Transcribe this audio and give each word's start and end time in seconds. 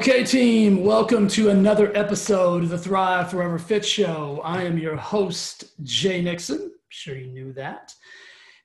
Okay, 0.00 0.24
team, 0.24 0.82
welcome 0.82 1.28
to 1.28 1.50
another 1.50 1.94
episode 1.94 2.62
of 2.62 2.70
the 2.70 2.78
Thrive 2.78 3.30
Forever 3.30 3.58
Fit 3.58 3.84
Show. 3.84 4.40
I 4.42 4.62
am 4.62 4.78
your 4.78 4.96
host, 4.96 5.74
Jay 5.82 6.22
Nixon. 6.22 6.58
I'm 6.58 6.70
sure 6.88 7.18
you 7.18 7.26
knew 7.26 7.52
that. 7.52 7.94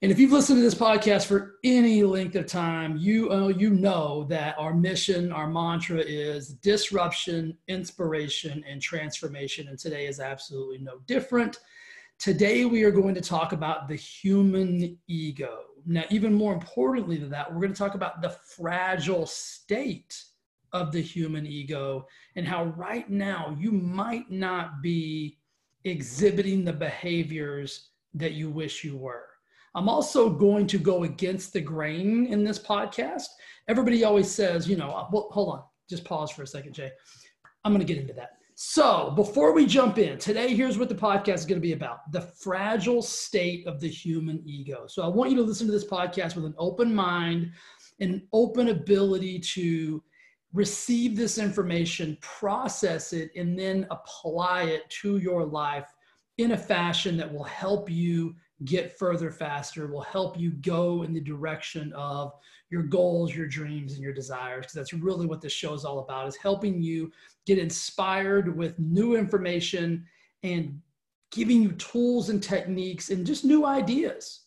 And 0.02 0.14
if 0.14 0.18
you've 0.18 0.32
listened 0.32 0.60
to 0.60 0.62
this 0.62 0.74
podcast 0.74 1.26
for 1.26 1.56
any 1.66 2.04
length 2.04 2.38
of 2.38 2.46
time, 2.46 2.96
you, 2.96 3.30
uh, 3.34 3.50
you 3.50 3.72
know 3.72 4.24
that 4.30 4.56
our 4.58 4.74
mission, 4.74 5.34
our 5.34 5.50
mantra 5.50 6.00
is 6.00 6.54
disruption, 6.54 7.58
inspiration, 7.68 8.64
and 8.66 8.82
transformation. 8.82 9.68
And 9.68 9.78
today 9.78 10.08
is 10.08 10.22
absolutely 10.22 10.78
no 10.78 11.00
different. 11.06 11.60
Today, 12.18 12.64
we 12.64 12.84
are 12.84 12.92
going 12.92 13.14
to 13.14 13.20
talk 13.20 13.52
about 13.52 13.90
the 13.90 13.98
human 13.98 14.98
ego. 15.10 15.64
Now, 15.86 16.06
even 16.10 16.34
more 16.34 16.54
importantly 16.54 17.18
than 17.18 17.32
that, 17.32 17.54
we're 17.54 17.60
going 17.60 17.74
to 17.74 17.78
talk 17.78 17.96
about 17.96 18.22
the 18.22 18.30
fragile 18.30 19.26
state 19.26 20.16
of 20.74 20.92
the 20.92 21.02
human 21.02 21.46
ego 21.46 22.08
and 22.36 22.48
how 22.48 22.66
right 22.78 23.10
now 23.10 23.56
you 23.60 23.72
might 23.72 24.30
not 24.30 24.82
be 24.82 25.38
exhibiting 25.84 26.64
the 26.64 26.74
behaviors 26.74 27.90
that 28.14 28.34
you 28.34 28.50
wish 28.50 28.84
you 28.84 28.98
were. 28.98 29.28
I'm 29.76 29.90
also 29.90 30.30
going 30.30 30.68
to 30.68 30.78
go 30.78 31.04
against 31.04 31.52
the 31.54 31.62
grain 31.62 32.28
in 32.28 32.44
this 32.44 32.60
podcast. 32.60 33.28
Everybody 33.68 34.04
always 34.04 34.32
says, 34.32 34.68
you 34.68 34.78
know, 34.78 34.90
uh, 34.90 35.08
well, 35.12 35.28
hold 35.32 35.50
on, 35.50 35.64
just 35.90 36.06
pause 36.06 36.32
for 36.32 36.44
a 36.44 36.48
second, 36.48 36.74
Jay. 36.74 36.92
I'm 37.64 37.74
going 37.74 37.86
to 37.86 37.94
get 37.94 38.02
into 38.02 38.14
that. 38.14 38.38
So, 38.58 39.12
before 39.18 39.52
we 39.52 39.66
jump 39.66 39.98
in, 39.98 40.18
today, 40.18 40.56
here's 40.56 40.78
what 40.78 40.88
the 40.88 40.96
podcast 40.96 41.34
is 41.36 41.46
going 41.46 41.60
to 41.60 41.68
be 41.68 41.74
about 41.74 42.10
the 42.14 42.22
fragile 42.22 43.02
state 43.02 43.68
of 43.68 43.82
the 43.82 43.90
human 43.90 44.42
ego. 44.46 44.86
So, 44.88 45.04
I 45.04 45.08
want 45.08 45.30
you 45.30 45.36
to 45.36 45.44
listen 45.44 45.68
to 45.68 45.74
this 45.74 45.86
podcast 45.86 46.36
with 46.38 46.46
an 46.46 46.56
open 46.58 46.96
mind 46.96 47.52
and 48.00 48.14
an 48.14 48.28
open 48.32 48.70
ability 48.70 49.40
to 49.40 50.02
receive 50.56 51.18
this 51.18 51.38
information, 51.38 52.18
process 52.22 53.12
it, 53.12 53.30
and 53.36 53.60
then 53.60 53.86
apply 53.92 54.64
it 54.64 54.90
to 54.90 55.18
your 55.18 55.46
life 55.46 55.94
in 56.38 56.54
a 56.54 56.58
fashion 56.58 57.18
that 57.18 57.32
will 57.32 57.44
help 57.44 57.90
you 57.90 58.34
get 58.64 58.98
further 58.98 59.32
faster, 59.32 59.88
will 59.88 60.02
help 60.02 60.40
you 60.40 60.52
go 60.52 61.04
in 61.04 61.14
the 61.14 61.20
direction 61.20 61.92
of 61.94 62.34
your 62.70 62.84
goals, 62.84 63.36
your 63.36 63.48
dreams, 63.48 63.94
and 63.94 64.02
your 64.02 64.14
desires. 64.14 64.62
Because 64.62 64.74
that's 64.74 64.94
really 64.94 65.26
what 65.26 65.42
this 65.42 65.52
show 65.52 65.74
is 65.74 65.84
all 65.84 66.00
about, 66.00 66.28
is 66.28 66.38
helping 66.38 66.82
you 66.82 67.12
get 67.46 67.60
inspired 67.60 68.56
with 68.56 68.80
new 68.80 69.16
information 69.16 70.06
and 70.44 70.80
giving 71.32 71.62
you 71.62 71.74
tools 71.74 72.30
and 72.30 72.42
techniques 72.42 73.10
and 73.10 73.26
just 73.26 73.44
new 73.44 73.66
ideas 73.66 74.45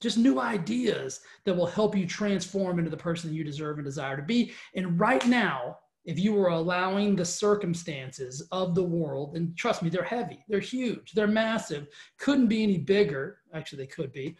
just 0.00 0.18
new 0.18 0.40
ideas 0.40 1.20
that 1.44 1.54
will 1.54 1.66
help 1.66 1.96
you 1.96 2.06
transform 2.06 2.78
into 2.78 2.90
the 2.90 2.96
person 2.96 3.32
you 3.32 3.44
deserve 3.44 3.78
and 3.78 3.84
desire 3.84 4.16
to 4.16 4.22
be. 4.22 4.52
And 4.74 4.98
right 5.00 5.26
now, 5.26 5.78
if 6.04 6.18
you 6.18 6.32
were 6.32 6.48
allowing 6.48 7.16
the 7.16 7.24
circumstances 7.24 8.46
of 8.52 8.74
the 8.74 8.82
world, 8.82 9.36
and 9.36 9.56
trust 9.56 9.82
me, 9.82 9.88
they're 9.90 10.04
heavy, 10.04 10.38
they're 10.48 10.60
huge, 10.60 11.12
they're 11.12 11.26
massive, 11.26 11.88
couldn't 12.18 12.46
be 12.46 12.62
any 12.62 12.78
bigger. 12.78 13.38
Actually, 13.52 13.78
they 13.78 13.88
could 13.88 14.12
be. 14.12 14.36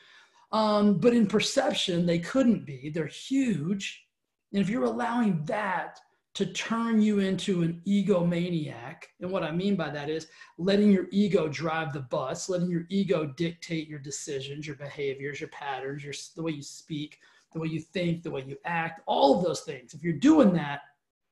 Um, 0.53 0.99
but 0.99 1.13
in 1.13 1.27
perception, 1.27 2.07
they 2.07 2.21
couldn't 2.21 2.65
be. 2.65 2.91
They're 2.91 3.07
huge. 3.07 4.07
And 4.53 4.63
if 4.63 4.71
you're 4.71 4.85
allowing 4.85 5.45
that 5.47 5.99
to 6.37 6.45
turn 6.45 7.01
you 7.01 7.21
into 7.21 7.63
an 7.63 7.81
egomaniac. 7.87 9.05
And 9.23 9.31
what 9.31 9.43
I 9.43 9.51
mean 9.51 9.75
by 9.75 9.89
that 9.89 10.11
is 10.11 10.27
letting 10.59 10.93
your 10.93 11.07
ego 11.11 11.49
drive 11.49 11.95
the 11.95 12.01
bus, 12.01 12.51
letting 12.51 12.69
your 12.69 12.85
ego 12.91 13.33
dictate 13.39 13.89
your 13.89 14.01
decisions, 14.01 14.67
your 14.67 14.77
behaviors, 14.77 15.41
your 15.41 15.49
patterns, 15.49 16.05
your, 16.05 16.13
the 16.37 16.43
way 16.43 16.53
you 16.53 16.63
speak, 16.63 17.21
the 17.55 17.61
way 17.61 17.69
you 17.69 17.81
think, 17.81 18.23
the 18.23 18.31
way 18.31 18.45
you 18.47 18.59
act, 18.67 19.01
all 19.07 19.39
of 19.39 19.45
those 19.45 19.63
things. 19.63 19.95
If 19.95 20.03
you're 20.03 20.13
doing 20.13 20.53
that, 20.53 20.81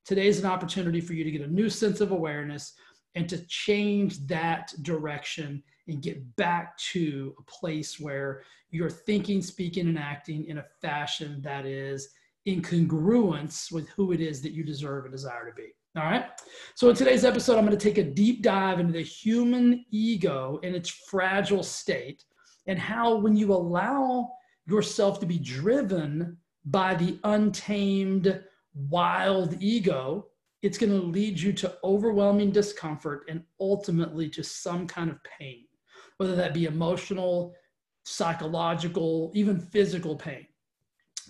today's 0.06 0.41
an 0.41 0.47
opportunity 0.47 1.03
for 1.03 1.12
you 1.12 1.22
to 1.22 1.31
get 1.31 1.43
a 1.43 1.53
new 1.53 1.69
sense 1.69 2.00
of 2.00 2.10
awareness 2.10 2.72
and 3.14 3.28
to 3.28 3.44
change 3.44 4.26
that 4.26 4.72
direction 4.81 5.62
and 5.87 6.00
get 6.00 6.34
back 6.37 6.78
to 6.78 7.34
a 7.38 7.43
place 7.43 8.00
where 8.00 8.43
you're 8.70 8.88
thinking, 8.88 9.43
speaking, 9.43 9.87
and 9.87 9.98
acting 9.98 10.47
in 10.47 10.56
a 10.56 10.66
fashion 10.81 11.43
that 11.43 11.66
is 11.66 12.09
in 12.47 12.62
congruence 12.62 13.72
with 13.72 13.88
who 13.91 14.12
it 14.12 14.21
is 14.21 14.43
that 14.43 14.53
you 14.53 14.65
deserve 14.65 15.05
and 15.05 15.12
desire 15.12 15.49
to 15.49 15.55
be. 15.55 15.69
All 15.97 16.05
right. 16.05 16.27
So, 16.75 16.91
in 16.91 16.97
today's 16.97 17.25
episode, 17.25 17.56
I'm 17.56 17.65
going 17.65 17.78
to 17.78 17.88
take 17.88 17.99
a 17.99 18.03
deep 18.03 18.43
dive 18.43 18.81
into 18.81 18.93
the 18.93 19.03
human 19.03 19.84
ego 19.91 20.59
and 20.62 20.75
its 20.75 20.88
fragile 20.88 21.62
state, 21.62 22.25
and 22.66 22.78
how, 22.78 23.15
when 23.15 23.37
you 23.37 23.53
allow 23.53 24.32
yourself 24.66 25.21
to 25.21 25.27
be 25.27 25.38
driven 25.38 26.37
by 26.65 26.94
the 26.94 27.19
untamed, 27.25 28.43
wild 28.75 29.56
ego, 29.61 30.26
it's 30.62 30.78
going 30.78 30.93
to 30.93 31.06
lead 31.06 31.38
you 31.38 31.53
to 31.53 31.76
overwhelming 31.84 32.50
discomfort 32.50 33.25
and 33.28 33.43
ultimately 33.61 34.28
to 34.31 34.43
some 34.43 34.87
kind 34.87 35.11
of 35.11 35.19
pain, 35.22 35.66
whether 36.16 36.34
that 36.34 36.55
be 36.55 36.65
emotional, 36.65 37.55
psychological, 38.05 39.31
even 39.34 39.61
physical 39.61 40.16
pain. 40.16 40.47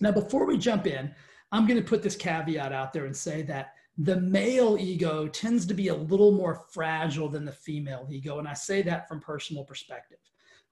Now, 0.00 0.12
before 0.12 0.46
we 0.46 0.58
jump 0.58 0.86
in, 0.86 1.14
I'm 1.52 1.66
going 1.66 1.80
to 1.80 1.88
put 1.88 2.02
this 2.02 2.16
caveat 2.16 2.72
out 2.72 2.92
there 2.92 3.06
and 3.06 3.16
say 3.16 3.42
that 3.42 3.74
the 3.98 4.20
male 4.20 4.76
ego 4.78 5.28
tends 5.28 5.66
to 5.66 5.74
be 5.74 5.88
a 5.88 5.94
little 5.94 6.32
more 6.32 6.64
fragile 6.72 7.28
than 7.28 7.44
the 7.44 7.52
female 7.52 8.08
ego. 8.10 8.38
And 8.38 8.48
I 8.48 8.54
say 8.54 8.82
that 8.82 9.08
from 9.08 9.20
personal 9.20 9.64
perspective. 9.64 10.18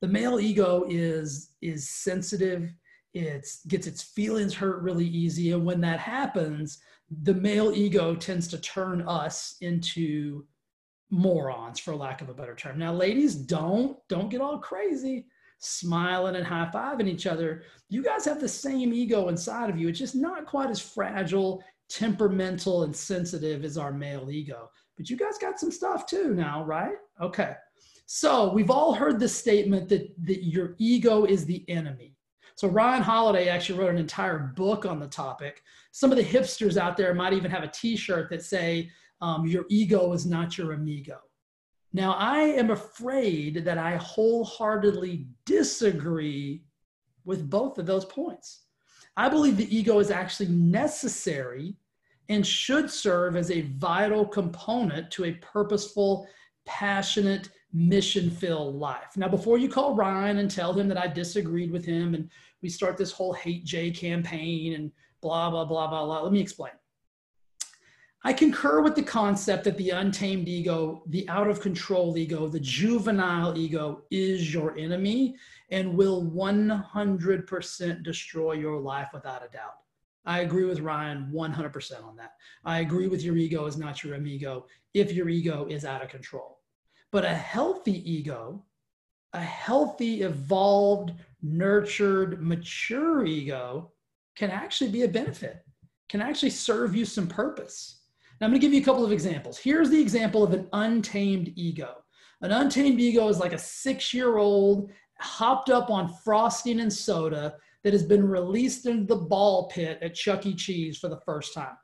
The 0.01 0.09
male 0.09 0.41
ego 0.41 0.85
is, 0.89 1.51
is 1.61 1.89
sensitive, 1.89 2.75
it 3.15 3.47
gets 3.69 3.87
its 3.87 4.03
feelings 4.03 4.55
hurt 4.55 4.83
really 4.83 5.07
easy. 5.07 5.53
And 5.53 5.65
when 5.65 5.81
that 5.83 6.01
happens, 6.01 6.79
the 7.23 7.35
male 7.35 7.73
ego 7.73 8.17
tends 8.17 8.49
to 8.49 8.59
turn 8.59 9.03
us 9.03 9.57
into 9.61 10.45
morons, 11.11 11.79
for 11.79 11.95
lack 11.95 12.23
of 12.23 12.31
a 12.31 12.35
better 12.35 12.55
term. 12.55 12.79
Now, 12.79 12.93
ladies, 12.93 13.35
don't 13.35 13.97
don't 14.09 14.31
get 14.31 14.41
all 14.41 14.59
crazy 14.59 15.27
smiling 15.63 16.35
and 16.35 16.47
high 16.47 16.69
fiving 16.75 17.09
each 17.09 17.27
other. 17.27 17.63
You 17.89 18.03
guys 18.03 18.25
have 18.25 18.41
the 18.41 18.49
same 18.49 18.93
ego 18.93 19.29
inside 19.29 19.71
of 19.71 19.79
you. 19.79 19.89
It's 19.89 19.99
just 19.99 20.17
not 20.17 20.45
quite 20.45 20.71
as 20.71 20.81
fragile, 20.81 21.63
temperamental, 21.89 22.83
and 22.83 22.95
sensitive 22.95 23.65
as 23.65 23.79
our 23.79 23.93
male 23.93 24.29
ego. 24.31 24.71
But 24.97 25.09
you 25.09 25.17
guys 25.17 25.39
got 25.41 25.61
some 25.61 25.71
stuff 25.71 26.07
too 26.07 26.35
now, 26.35 26.65
right? 26.65 26.97
Okay. 27.21 27.55
So 28.07 28.53
we've 28.53 28.71
all 28.71 28.93
heard 28.93 29.21
the 29.21 29.29
statement 29.29 29.89
that, 29.89 30.13
that 30.27 30.45
your 30.45 30.75
ego 30.79 31.25
is 31.25 31.47
the 31.47 31.65
enemy. 31.71 32.17
So 32.57 32.69
Ryan 32.69 33.03
Holiday 33.03 33.49
actually 33.49 33.79
wrote 33.79 33.91
an 33.91 33.99
entire 33.99 34.53
book 34.57 34.85
on 34.85 34.99
the 34.99 35.07
topic. 35.07 35.63
Some 35.93 36.11
of 36.11 36.19
the 36.19 36.25
hipsters 36.25 36.77
out 36.77 36.97
there 36.97 37.15
might 37.15 37.33
even 37.33 37.51
have 37.51 37.63
a 37.63 37.69
T-shirt 37.69 38.29
that 38.31 38.43
say, 38.43 38.91
um, 39.21 39.47
"Your 39.47 39.65
ego 39.71 40.13
is 40.13 40.27
not 40.27 40.59
your 40.59 40.73
amigo." 40.73 41.19
Now, 41.93 42.13
I 42.15 42.41
am 42.41 42.71
afraid 42.71 43.65
that 43.65 43.79
I 43.79 43.97
wholeheartedly 43.97 45.27
disagree 45.45 46.65
with 47.25 47.51
both 47.51 47.79
of 47.79 47.87
those 47.87 48.05
points. 48.07 48.63
I 49.17 49.29
believe 49.29 49.57
the 49.57 49.77
ego 49.77 49.99
is 49.99 50.11
actually 50.11 50.49
necessary 50.49 51.77
and 52.29 52.47
should 52.47 52.91
serve 52.91 53.37
as 53.37 53.51
a 53.51 53.63
vital 53.77 54.25
component 54.25 55.11
to 55.13 55.25
a 55.25 55.33
purposeful, 55.33 56.27
passionate, 56.65 57.51
mission 57.75 58.31
filled 58.31 58.77
life. 58.77 59.17
Now, 59.17 59.29
before 59.29 59.59
you 59.59 59.69
call 59.69 59.95
Ryan 59.95 60.39
and 60.39 60.51
tell 60.51 60.73
him 60.73 60.89
that 60.89 60.99
I 60.99 61.07
disagreed 61.09 61.71
with 61.71 61.85
him 61.85 62.15
and 62.15 62.31
we 62.63 62.69
start 62.69 62.97
this 62.97 63.13
whole 63.13 63.33
hate 63.33 63.65
Jay 63.65 63.91
campaign 63.91 64.75
and 64.75 64.93
blah, 65.21 65.51
blah, 65.51 65.65
blah, 65.65 65.89
blah, 65.89 66.05
blah, 66.05 66.23
let 66.23 66.33
me 66.33 66.41
explain. 66.41 66.73
I 68.25 68.33
concur 68.33 68.83
with 68.83 68.95
the 68.95 69.03
concept 69.03 69.65
that 69.65 69.77
the 69.77 69.91
untamed 69.91 70.47
ego, 70.47 71.03
the 71.09 71.29
out 71.29 71.49
of 71.49 71.61
control 71.61 72.17
ego, 72.17 72.47
the 72.47 72.61
juvenile 72.61 73.59
ego 73.59 74.03
is 74.13 74.55
your 74.55 74.79
enemy 74.79 75.35
and 75.71 75.97
will 75.97 76.23
100% 76.23 78.03
destroy 78.05 78.53
your 78.53 78.79
life 78.79 79.09
without 79.13 79.45
a 79.45 79.49
doubt. 79.49 79.79
I 80.25 80.41
agree 80.41 80.65
with 80.65 80.79
Ryan 80.79 81.33
100% 81.35 82.05
on 82.05 82.15
that. 82.17 82.35
I 82.65 82.79
agree 82.79 83.09
with 83.09 83.25
your 83.25 83.37
ego 83.37 83.67
is 83.67 83.77
not 83.77 84.05
your 84.05 84.15
amigo 84.15 84.67
if 84.95 85.13
your 85.13 85.29
ego 85.29 85.67
is 85.67 85.85
out 85.85 86.03
of 86.03 86.09
control. 86.09 86.61
But 87.11 87.25
a 87.25 87.35
healthy 87.35 88.09
ego, 88.09 88.65
a 89.33 89.41
healthy, 89.41 90.23
evolved, 90.23 91.13
nurtured, 91.43 92.41
mature 92.41 93.27
ego 93.27 93.91
can 94.37 94.51
actually 94.53 94.93
be 94.93 95.03
a 95.03 95.09
benefit, 95.09 95.65
can 96.09 96.23
actually 96.23 96.51
serve 96.51 96.95
you 96.95 97.05
some 97.05 97.27
purpose 97.27 98.02
now, 98.43 98.47
I'm 98.47 98.51
going 98.51 98.61
to 98.61 98.67
give 98.67 98.75
you 98.75 98.81
a 98.81 98.85
couple 98.85 99.05
of 99.05 99.13
examples. 99.13 99.57
Here's 99.57 99.89
the 99.89 100.01
example 100.01 100.43
of 100.43 100.53
an 100.53 100.67
untamed 100.73 101.53
ego. 101.55 102.03
An 102.41 102.51
untamed 102.51 103.01
ego 103.01 103.29
is 103.29 103.39
like 103.39 103.53
a 103.53 103.59
six 103.59 104.13
year 104.13 104.39
old 104.39 104.91
hopped 105.21 105.71
up 105.71 105.91
on 105.91 106.13
frosting 106.25 106.81
and 106.81 106.93
soda 106.93 107.55
that 107.85 107.93
has 107.93 108.03
been 108.03 108.27
released 108.27 108.87
into 108.87 109.05
the 109.05 109.15
ball 109.15 109.69
pit 109.69 110.01
at 110.03 110.17
Chuck 110.17 110.45
E. 110.45 110.57
Cheese 110.57 110.99
for 110.99 111.07
the 111.07 111.21
first 111.21 111.55
time. 111.55 111.77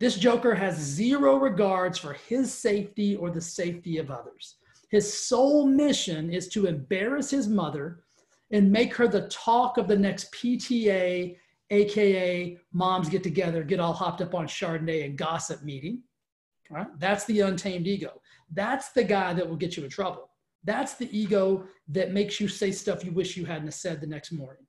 This 0.00 0.16
joker 0.16 0.56
has 0.56 0.76
zero 0.76 1.36
regards 1.36 1.98
for 1.98 2.14
his 2.14 2.52
safety 2.52 3.14
or 3.14 3.30
the 3.30 3.40
safety 3.40 3.98
of 3.98 4.10
others. 4.10 4.56
His 4.90 5.22
sole 5.22 5.68
mission 5.68 6.32
is 6.32 6.48
to 6.48 6.66
embarrass 6.66 7.30
his 7.30 7.46
mother 7.46 8.02
and 8.50 8.72
make 8.72 8.92
her 8.96 9.06
the 9.06 9.28
talk 9.28 9.78
of 9.78 9.86
the 9.86 9.96
next 9.96 10.32
PTA 10.32 11.36
aka 11.70 12.58
moms 12.72 13.08
get 13.08 13.22
together, 13.22 13.62
get 13.62 13.80
all 13.80 13.92
hopped 13.92 14.20
up 14.20 14.34
on 14.34 14.46
Chardonnay 14.46 15.04
and 15.04 15.16
gossip 15.16 15.62
meeting. 15.62 16.02
Right? 16.70 16.86
That's 16.98 17.24
the 17.24 17.40
untamed 17.40 17.86
ego. 17.86 18.20
That's 18.52 18.90
the 18.90 19.04
guy 19.04 19.32
that 19.34 19.48
will 19.48 19.56
get 19.56 19.76
you 19.76 19.84
in 19.84 19.90
trouble. 19.90 20.30
That's 20.62 20.94
the 20.94 21.08
ego 21.16 21.64
that 21.88 22.12
makes 22.12 22.40
you 22.40 22.48
say 22.48 22.70
stuff 22.70 23.04
you 23.04 23.12
wish 23.12 23.36
you 23.36 23.44
hadn't 23.44 23.72
said 23.72 24.00
the 24.00 24.06
next 24.06 24.30
morning. 24.30 24.66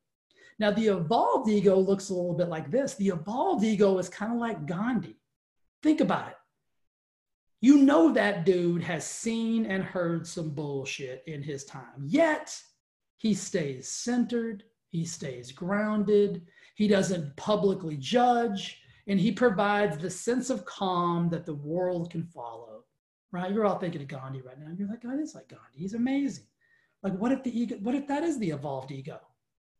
Now, 0.58 0.72
the 0.72 0.88
evolved 0.88 1.50
ego 1.50 1.76
looks 1.76 2.10
a 2.10 2.14
little 2.14 2.36
bit 2.36 2.48
like 2.48 2.72
this. 2.72 2.96
The 2.96 3.10
evolved 3.10 3.64
ego 3.64 3.98
is 3.98 4.10
kind 4.10 4.32
of 4.32 4.40
like 4.40 4.66
Gandhi. 4.66 5.18
Think 5.82 6.02
about 6.02 6.30
it. 6.30 6.36
You 7.62 7.78
know 7.78 8.12
that 8.14 8.46
dude 8.46 8.84
has 8.84 9.06
seen 9.06 9.66
and 9.66 9.84
heard 9.84 10.26
some 10.26 10.50
bullshit 10.50 11.24
in 11.28 11.44
his 11.44 11.64
time, 11.64 12.04
yet 12.04 12.60
he 13.18 13.36
stays 13.36 13.88
centered, 13.88 14.64
he 14.90 15.06
stays 15.06 15.52
grounded, 15.52 16.48
he 16.76 16.88
doesn't 16.88 17.36
publicly 17.36 17.98
judge, 17.98 18.80
and 19.08 19.20
he 19.20 19.32
provides 19.32 19.98
the 19.98 20.10
sense 20.10 20.50
of 20.50 20.66
calm 20.66 21.30
that 21.30 21.46
the 21.46 21.56
world 21.56 22.12
can 22.12 22.24
follow. 22.24 22.86
Right? 23.32 23.52
You're 23.52 23.66
all 23.66 23.80
thinking 23.80 24.02
of 24.02 24.08
Gandhi 24.10 24.42
right 24.42 24.60
now. 24.60 24.74
You're 24.78 24.90
like, 24.90 25.04
God 25.04 25.20
is 25.20 25.34
like 25.34 25.48
Gandhi. 25.48 25.78
He's 25.78 25.94
amazing. 25.94 26.46
Like, 27.02 27.18
what 27.18 27.32
if 27.32 27.44
the 27.44 27.58
ego, 27.58 27.78
what 27.82 27.96
if 27.96 28.06
that 28.08 28.24
is 28.24 28.38
the 28.40 28.52
evolved 28.52 28.92
ego? 28.92 29.20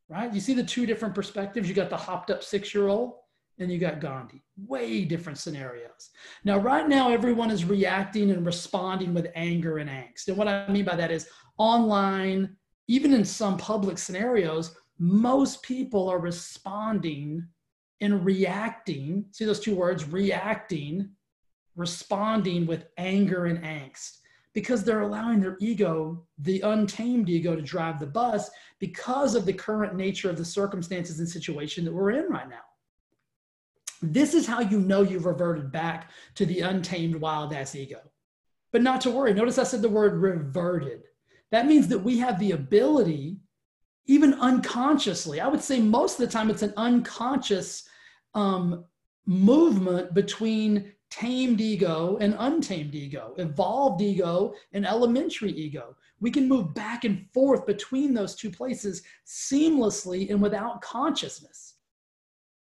Right? 0.08 0.34
You 0.34 0.40
see 0.40 0.54
the 0.54 0.64
two 0.64 0.86
different 0.86 1.14
perspectives. 1.14 1.68
You 1.68 1.76
got 1.76 1.90
the 1.90 1.98
hopped 1.98 2.32
up 2.32 2.44
six-year-old 2.44 3.14
and 3.60 3.72
you 3.72 3.78
got 3.78 4.00
Gandhi. 4.00 4.42
Way 4.68 5.06
different 5.06 5.38
scenarios. 5.38 6.12
Now, 6.46 6.58
right 6.58 6.88
now, 6.88 7.12
everyone 7.12 7.52
is 7.52 7.66
reacting 7.66 8.32
and 8.32 8.46
responding 8.46 9.14
with 9.14 9.28
anger 9.36 9.78
and 9.78 9.90
angst. 9.90 10.30
And 10.30 10.38
what 10.38 10.48
I 10.48 10.68
mean 10.70 10.86
by 10.86 10.96
that 10.96 11.12
is 11.12 11.28
online, 11.58 12.56
even 12.88 13.14
in 13.14 13.24
some 13.24 13.58
public 13.58 13.98
scenarios, 13.98 14.76
most 15.04 15.64
people 15.64 16.08
are 16.08 16.20
responding 16.20 17.48
and 18.02 18.24
reacting. 18.24 19.26
See 19.32 19.46
those 19.46 19.60
two 19.60 19.76
words 19.76 20.06
reacting, 20.06 21.10
responding 21.76 22.68
with 22.68 22.86
anger 23.00 23.48
and 23.48 23.64
angst 23.64 24.18
because 24.54 24.84
they're 24.84 25.02
allowing 25.02 25.40
their 25.40 25.58
ego, 25.60 26.24
the 26.38 26.62
untamed 26.62 27.30
ego, 27.30 27.56
to 27.56 27.64
drive 27.64 28.00
the 28.00 28.06
bus 28.06 28.52
because 28.78 29.34
of 29.34 29.48
the 29.48 29.54
current 29.54 29.96
nature 29.96 30.30
of 30.30 30.38
the 30.38 30.46
circumstances 30.46 31.18
and 31.18 31.28
situation 31.28 31.84
that 31.84 31.94
we're 31.94 32.12
in 32.12 32.28
right 32.28 32.50
now. 32.50 32.62
This 34.04 34.36
is 34.36 34.46
how 34.46 34.60
you 34.60 34.80
know 34.80 35.02
you've 35.02 35.26
reverted 35.26 35.72
back 35.72 36.12
to 36.36 36.46
the 36.46 36.60
untamed 36.60 37.16
wild 37.16 37.54
ass 37.54 37.74
ego. 37.74 38.02
But 38.72 38.84
not 38.84 39.02
to 39.02 39.10
worry. 39.10 39.34
Notice 39.34 39.58
I 39.58 39.64
said 39.64 39.82
the 39.82 39.90
word 39.90 40.14
reverted. 40.14 41.02
That 41.52 41.66
means 41.66 41.88
that 41.88 42.00
we 42.00 42.20
have 42.20 42.38
the 42.38 42.52
ability, 42.52 43.41
even 44.08 44.34
unconsciously, 44.36 45.40
I 45.40 45.48
would 45.48 45.62
say 45.62 45.80
most 45.80 46.20
of 46.20 46.26
the 46.26 46.32
time 46.32 46.50
it's 46.50 46.64
an 46.64 46.74
unconscious 46.78 47.88
um, 48.34 48.86
movement 49.26 50.14
between 50.14 50.94
tamed 51.12 51.60
ego 51.60 52.18
and 52.22 52.36
untamed 52.40 52.96
ego, 52.96 53.36
evolved 53.38 54.02
ego 54.02 54.54
and 54.72 54.86
elementary 54.86 55.52
ego. 55.52 55.96
We 56.20 56.32
can 56.32 56.48
move 56.48 56.74
back 56.74 57.04
and 57.04 57.28
forth 57.34 57.66
between 57.66 58.14
those 58.14 58.36
two 58.36 58.50
places 58.50 59.04
seamlessly 59.28 60.30
and 60.30 60.42
without 60.42 60.82
consciousness. 60.82 61.76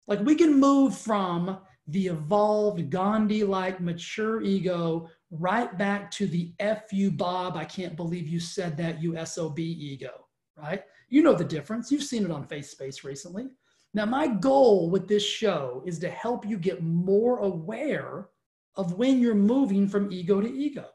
Like 0.08 0.22
we 0.22 0.36
can 0.36 0.58
move 0.58 0.98
from 0.98 1.60
the 1.88 2.08
evolved 2.08 2.90
Gandhi 2.90 3.44
like 3.44 3.82
mature 3.82 4.42
ego 4.42 5.10
right 5.32 5.78
back 5.78 6.10
to 6.12 6.28
the 6.28 6.54
F 6.60 6.92
you, 6.92 7.12
Bob, 7.12 7.58
I 7.58 7.66
can't 7.66 7.96
believe 7.96 8.28
you 8.28 8.40
said 8.40 8.78
that, 8.78 9.02
you 9.02 9.18
SOB 9.26 9.60
ego, 9.60 10.27
right? 10.58 10.84
You 11.10 11.24
know 11.24 11.34
the 11.34 11.44
difference. 11.44 11.92
You've 11.92 12.04
seen 12.04 12.26
it 12.26 12.32
on 12.32 12.46
Face 12.46 12.70
Space 12.70 13.04
recently. 13.04 13.48
Now, 13.94 14.06
my 14.06 14.28
goal 14.28 14.90
with 14.90 15.08
this 15.08 15.24
show 15.24 15.82
is 15.86 16.00
to 16.00 16.10
help 16.10 16.46
you 16.46 16.58
get 16.58 16.84
more 16.84 17.40
aware 17.40 18.30
of 18.76 18.94
when 18.94 19.20
you're 19.20 19.36
moving 19.36 19.88
from 19.88 20.12
ego 20.12 20.42
to 20.42 20.48
ego. 20.48 20.86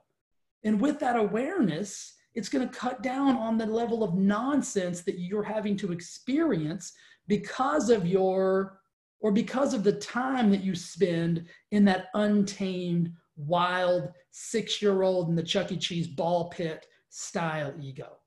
And 0.64 0.80
with 0.80 1.00
that 1.00 1.16
awareness, 1.16 2.14
it's 2.34 2.48
going 2.48 2.68
to 2.68 2.74
cut 2.74 3.02
down 3.02 3.36
on 3.36 3.58
the 3.58 3.66
level 3.66 4.04
of 4.04 4.14
nonsense 4.14 5.02
that 5.02 5.18
you're 5.18 5.42
having 5.42 5.76
to 5.78 5.92
experience 5.92 6.92
because 7.28 7.90
of 7.90 8.06
your 8.06 8.78
or 9.20 9.30
because 9.32 9.72
of 9.72 9.84
the 9.84 9.92
time 9.92 10.50
that 10.50 10.64
you 10.64 10.74
spend 10.74 11.46
in 11.70 11.84
that 11.84 12.06
untamed, 12.14 13.12
wild 13.36 14.10
six 14.30 14.82
year 14.82 15.02
old 15.02 15.28
in 15.28 15.36
the 15.36 15.42
Chuck 15.42 15.70
E. 15.70 15.76
Cheese 15.76 16.08
ball 16.08 16.50
pit 16.50 16.86
style 17.08 17.72
ego. 17.80 18.18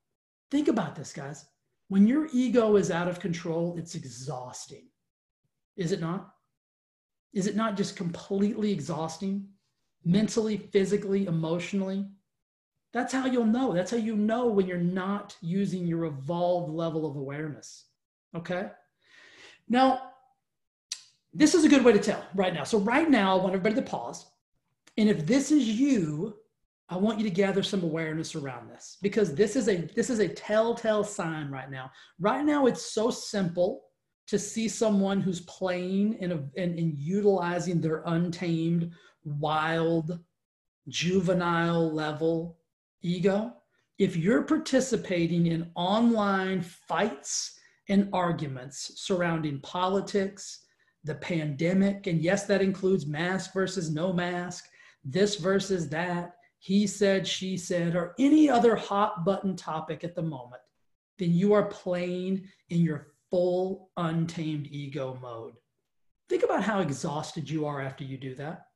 Think 0.50 0.68
about 0.68 0.94
this, 0.94 1.12
guys. 1.12 1.46
When 1.88 2.06
your 2.06 2.28
ego 2.32 2.76
is 2.76 2.90
out 2.90 3.08
of 3.08 3.20
control, 3.20 3.76
it's 3.78 3.94
exhausting. 3.94 4.88
Is 5.76 5.92
it 5.92 6.00
not? 6.00 6.32
Is 7.32 7.46
it 7.46 7.56
not 7.56 7.76
just 7.76 7.96
completely 7.96 8.72
exhausting? 8.72 9.48
Mentally, 10.04 10.56
physically, 10.56 11.26
emotionally? 11.26 12.06
That's 12.92 13.12
how 13.12 13.26
you'll 13.26 13.44
know. 13.44 13.72
That's 13.72 13.90
how 13.90 13.98
you 13.98 14.16
know 14.16 14.46
when 14.46 14.66
you're 14.66 14.78
not 14.78 15.36
using 15.42 15.86
your 15.86 16.04
evolved 16.04 16.72
level 16.72 17.04
of 17.04 17.16
awareness. 17.16 17.84
Okay? 18.34 18.70
Now, 19.68 20.12
this 21.34 21.54
is 21.54 21.64
a 21.64 21.68
good 21.68 21.84
way 21.84 21.92
to 21.92 21.98
tell 21.98 22.24
right 22.34 22.54
now. 22.54 22.64
So 22.64 22.78
right 22.78 23.10
now, 23.10 23.36
I 23.36 23.42
want 23.42 23.54
everybody 23.54 23.74
to 23.74 23.82
pause. 23.82 24.26
And 24.96 25.10
if 25.10 25.26
this 25.26 25.52
is 25.52 25.68
you, 25.68 26.36
I 26.88 26.96
want 26.96 27.18
you 27.18 27.24
to 27.24 27.30
gather 27.30 27.62
some 27.62 27.82
awareness 27.82 28.34
around 28.34 28.70
this 28.70 28.98
because 29.02 29.34
this 29.34 29.56
is 29.56 29.68
a 29.68 29.76
this 29.96 30.08
is 30.08 30.20
a 30.20 30.28
telltale 30.28 31.02
sign 31.02 31.50
right 31.50 31.70
now. 31.70 31.90
Right 32.20 32.44
now, 32.44 32.66
it's 32.66 32.92
so 32.92 33.10
simple 33.10 33.82
to 34.28 34.38
see 34.38 34.68
someone 34.68 35.20
who's 35.20 35.40
playing 35.42 36.18
and, 36.20 36.32
and, 36.32 36.78
and 36.78 36.98
utilizing 36.98 37.80
their 37.80 38.02
untamed, 38.06 38.90
wild, 39.24 40.18
juvenile 40.88 41.92
level 41.92 42.58
ego. 43.02 43.52
If 43.98 44.16
you're 44.16 44.42
participating 44.42 45.46
in 45.46 45.70
online 45.74 46.60
fights 46.60 47.58
and 47.88 48.08
arguments 48.12 48.92
surrounding 48.96 49.60
politics, 49.60 50.64
the 51.04 51.14
pandemic, 51.14 52.08
and 52.08 52.20
yes, 52.20 52.46
that 52.46 52.60
includes 52.60 53.06
mask 53.06 53.54
versus 53.54 53.90
no 53.90 54.12
mask, 54.12 54.66
this 55.04 55.36
versus 55.36 55.88
that, 55.90 56.32
he 56.66 56.84
said, 56.88 57.28
she 57.28 57.56
said, 57.56 57.94
or 57.94 58.12
any 58.18 58.50
other 58.50 58.74
hot 58.74 59.24
button 59.24 59.54
topic 59.54 60.02
at 60.02 60.16
the 60.16 60.22
moment, 60.22 60.60
then 61.16 61.32
you 61.32 61.52
are 61.52 61.66
playing 61.66 62.44
in 62.70 62.80
your 62.80 63.12
full 63.30 63.92
untamed 63.96 64.66
ego 64.72 65.16
mode. 65.22 65.52
Think 66.28 66.42
about 66.42 66.64
how 66.64 66.80
exhausted 66.80 67.48
you 67.48 67.66
are 67.66 67.80
after 67.80 68.02
you 68.02 68.18
do 68.18 68.34
that. 68.34 68.66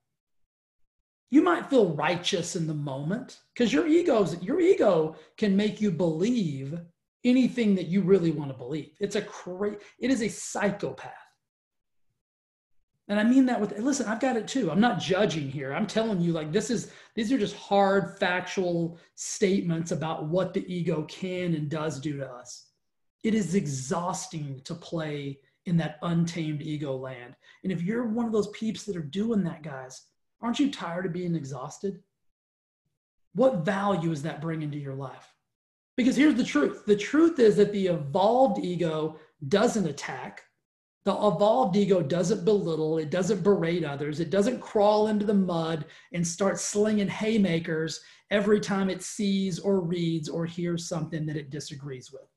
You 1.31 1.43
might 1.43 1.67
feel 1.67 1.93
righteous 1.97 2.55
in 2.55 2.69
the 2.69 2.75
moment 2.75 3.41
because 3.53 3.73
your 3.73 3.89
ego's 3.89 4.41
your 4.41 4.61
ego 4.61 5.17
can 5.37 5.57
make 5.57 5.81
you 5.81 5.91
believe 5.91 6.79
anything 7.25 7.75
that 7.75 7.89
you 7.89 8.03
really 8.03 8.31
want 8.31 8.53
to 8.53 8.57
believe. 8.57 8.93
It's 9.01 9.17
a 9.17 9.23
cra- 9.23 9.79
it 9.99 10.13
is 10.13 10.23
a 10.23 10.29
psychopath. 10.29 11.20
And 13.11 13.19
I 13.19 13.25
mean 13.25 13.45
that 13.47 13.61
with, 13.61 13.77
listen, 13.77 14.07
I've 14.07 14.21
got 14.21 14.37
it 14.37 14.47
too. 14.47 14.71
I'm 14.71 14.81
not 14.81 15.01
judging 15.01 15.51
here. 15.51 15.75
I'm 15.75 15.89
telling 15.89 16.21
you, 16.21 16.31
like, 16.31 16.53
this 16.53 16.71
is, 16.71 16.93
these 17.17 17.33
are 17.33 17.39
just 17.39 17.57
hard, 17.57 18.17
factual 18.21 19.01
statements 19.17 19.91
about 19.91 20.29
what 20.29 20.55
the 20.55 20.65
ego 20.73 21.03
can 21.03 21.57
and 21.57 21.69
does 21.69 21.99
do 21.99 22.19
to 22.19 22.31
us. 22.31 22.69
It 23.25 23.35
is 23.35 23.57
exhausting 23.57 24.61
to 24.63 24.77
play 24.77 25.41
in 25.67 25.77
that 25.79 25.99
untamed 26.03 26.63
ego 26.63 26.97
land. 26.97 27.35
And 27.65 27.73
if 27.73 27.83
you're 27.83 28.07
one 28.07 28.27
of 28.27 28.33
those 28.33 28.51
peeps 28.51 28.85
that 28.85 28.97
are 28.97 29.03
doing 29.03 29.43
that, 29.43 29.65
guys, 29.65 30.03
aren't 30.41 30.61
you 30.61 30.71
tired 30.71 31.05
of 31.05 31.13
being 31.13 31.35
exhausted? 31.35 32.01
What 33.35 33.65
value 33.65 34.13
is 34.13 34.23
that 34.23 34.41
bringing 34.41 34.71
to 34.71 34.79
your 34.79 34.95
life? 34.95 35.35
Because 35.97 36.15
here's 36.15 36.37
the 36.37 36.45
truth 36.45 36.87
the 36.87 36.97
truth 36.97 37.41
is 37.41 37.57
that 37.57 37.73
the 37.73 37.89
evolved 37.89 38.65
ego 38.65 39.19
doesn't 39.49 39.89
attack, 39.89 40.45
the 41.05 41.13
evolved 41.13 41.77
ego 41.77 42.03
doesn't 42.03 42.45
belittle, 42.45 42.99
it 42.99 43.11
doesn't 43.11 43.43
berate 43.43 43.85
others, 43.85 44.21
it 44.21 44.31
doesn't 44.31 44.61
crawl 44.61 45.09
into 45.09 45.25
the 45.25 45.35
mud 45.35 45.87
and 46.13 46.27
start 46.27 46.59
slinging 46.59 47.09
haymakers 47.09 48.01
every 48.31 48.61
time 48.61 48.91
it 48.91 49.03
sees 49.03 49.59
or 49.59 49.81
reads 49.81 50.29
or 50.29 50.45
hears 50.45 50.89
something 50.89 51.25
that 51.27 51.37
it 51.37 51.51
disagrees 51.51 52.13
with. 52.13 52.29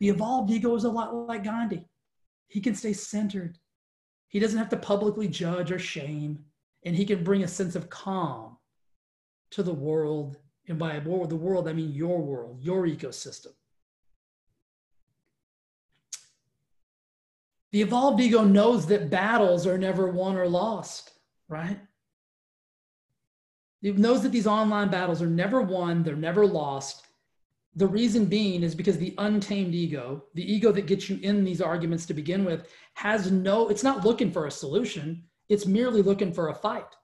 The 0.00 0.08
evolved 0.08 0.50
ego 0.50 0.74
is 0.74 0.84
a 0.84 0.90
lot 0.90 1.14
like 1.14 1.44
Gandhi. 1.44 1.88
He 2.48 2.60
can 2.60 2.74
stay 2.74 2.92
centered. 2.92 3.58
He 4.28 4.40
doesn't 4.40 4.58
have 4.58 4.68
to 4.70 4.76
publicly 4.76 5.28
judge 5.28 5.70
or 5.70 5.78
shame, 5.78 6.40
and 6.84 6.96
he 6.96 7.04
can 7.04 7.22
bring 7.22 7.44
a 7.44 7.48
sense 7.48 7.76
of 7.76 7.88
calm 7.88 8.56
to 9.52 9.62
the 9.62 9.72
world. 9.72 10.38
And 10.68 10.78
by 10.78 10.98
the 10.98 11.08
world, 11.08 11.68
I 11.68 11.72
mean 11.72 11.92
your 11.92 12.20
world, 12.20 12.58
your 12.60 12.86
ecosystem. 12.86 13.52
The 17.72 17.82
evolved 17.82 18.20
ego 18.20 18.44
knows 18.44 18.86
that 18.86 19.10
battles 19.10 19.66
are 19.66 19.78
never 19.78 20.10
won 20.10 20.36
or 20.36 20.48
lost, 20.48 21.12
right? 21.48 21.78
It 23.82 23.98
knows 23.98 24.22
that 24.22 24.32
these 24.32 24.46
online 24.46 24.88
battles 24.88 25.22
are 25.22 25.28
never 25.28 25.60
won, 25.60 26.02
they're 26.02 26.16
never 26.16 26.46
lost. 26.46 27.06
The 27.76 27.86
reason 27.86 28.24
being 28.24 28.62
is 28.62 28.74
because 28.74 28.98
the 28.98 29.14
untamed 29.18 29.74
ego, 29.74 30.24
the 30.34 30.52
ego 30.52 30.72
that 30.72 30.86
gets 30.86 31.08
you 31.08 31.18
in 31.22 31.44
these 31.44 31.60
arguments 31.60 32.06
to 32.06 32.14
begin 32.14 32.44
with, 32.44 32.72
has 32.94 33.30
no, 33.30 33.68
it's 33.68 33.84
not 33.84 34.04
looking 34.04 34.32
for 34.32 34.46
a 34.46 34.50
solution. 34.50 35.22
It's 35.48 35.66
merely 35.66 36.02
looking 36.02 36.32
for 36.32 36.48
a 36.48 36.54
fight. 36.54 36.96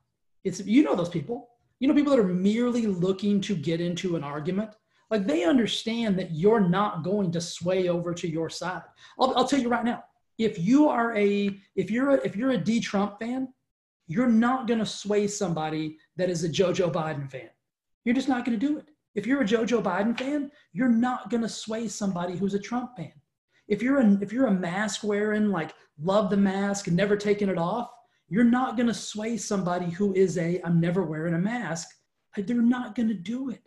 It's, 0.42 0.60
you 0.66 0.82
know, 0.82 0.96
those 0.96 1.08
people, 1.08 1.50
you 1.78 1.86
know, 1.86 1.94
people 1.94 2.10
that 2.10 2.20
are 2.20 2.24
merely 2.24 2.86
looking 2.86 3.40
to 3.42 3.54
get 3.54 3.80
into 3.80 4.16
an 4.16 4.24
argument. 4.24 4.74
Like 5.10 5.26
they 5.26 5.44
understand 5.44 6.18
that 6.18 6.32
you're 6.32 6.60
not 6.60 7.04
going 7.04 7.30
to 7.32 7.40
sway 7.40 7.88
over 7.88 8.12
to 8.14 8.28
your 8.28 8.50
side. 8.50 8.82
I'll, 9.20 9.36
I'll 9.36 9.46
tell 9.46 9.60
you 9.60 9.68
right 9.68 9.84
now, 9.84 10.02
if 10.38 10.58
you 10.58 10.88
are 10.88 11.16
a, 11.16 11.58
if 11.76 11.90
you're 11.90 12.10
a, 12.10 12.14
if 12.24 12.36
you're 12.36 12.50
a 12.50 12.58
D 12.58 12.80
Trump 12.80 13.18
fan, 13.18 13.48
you're 14.06 14.28
not 14.28 14.66
going 14.66 14.80
to 14.80 14.86
sway 14.86 15.26
somebody 15.26 15.98
that 16.16 16.28
is 16.30 16.44
a 16.44 16.48
JoJo 16.48 16.92
Biden 16.92 17.30
fan. 17.30 17.50
You're 18.04 18.14
just 18.14 18.28
not 18.28 18.44
going 18.44 18.58
to 18.58 18.66
do 18.66 18.78
it. 18.78 18.88
If 19.14 19.26
you're 19.26 19.42
a 19.42 19.46
JoJo 19.46 19.82
Biden 19.82 20.18
fan, 20.18 20.50
you're 20.72 20.88
not 20.88 21.30
going 21.30 21.42
to 21.42 21.48
sway 21.48 21.88
somebody 21.88 22.36
who's 22.36 22.54
a 22.54 22.58
Trump 22.58 22.96
fan. 22.96 23.12
If 23.68 23.82
you're 23.82 24.00
a, 24.00 24.18
if 24.20 24.32
you're 24.32 24.48
a 24.48 24.52
mask 24.52 25.04
wearing, 25.04 25.48
like 25.48 25.72
love 26.02 26.30
the 26.30 26.36
mask 26.36 26.88
and 26.88 26.96
never 26.96 27.16
taking 27.16 27.48
it 27.48 27.58
off, 27.58 27.90
you're 28.28 28.44
not 28.44 28.76
going 28.76 28.88
to 28.88 28.94
sway 28.94 29.36
somebody 29.36 29.90
who 29.90 30.12
is 30.14 30.36
a 30.38 30.60
I'm 30.64 30.80
never 30.80 31.02
wearing 31.02 31.34
a 31.34 31.38
mask. 31.38 31.88
They're 32.36 32.56
not 32.56 32.94
going 32.94 33.08
to 33.08 33.14
do 33.14 33.50
it. 33.50 33.62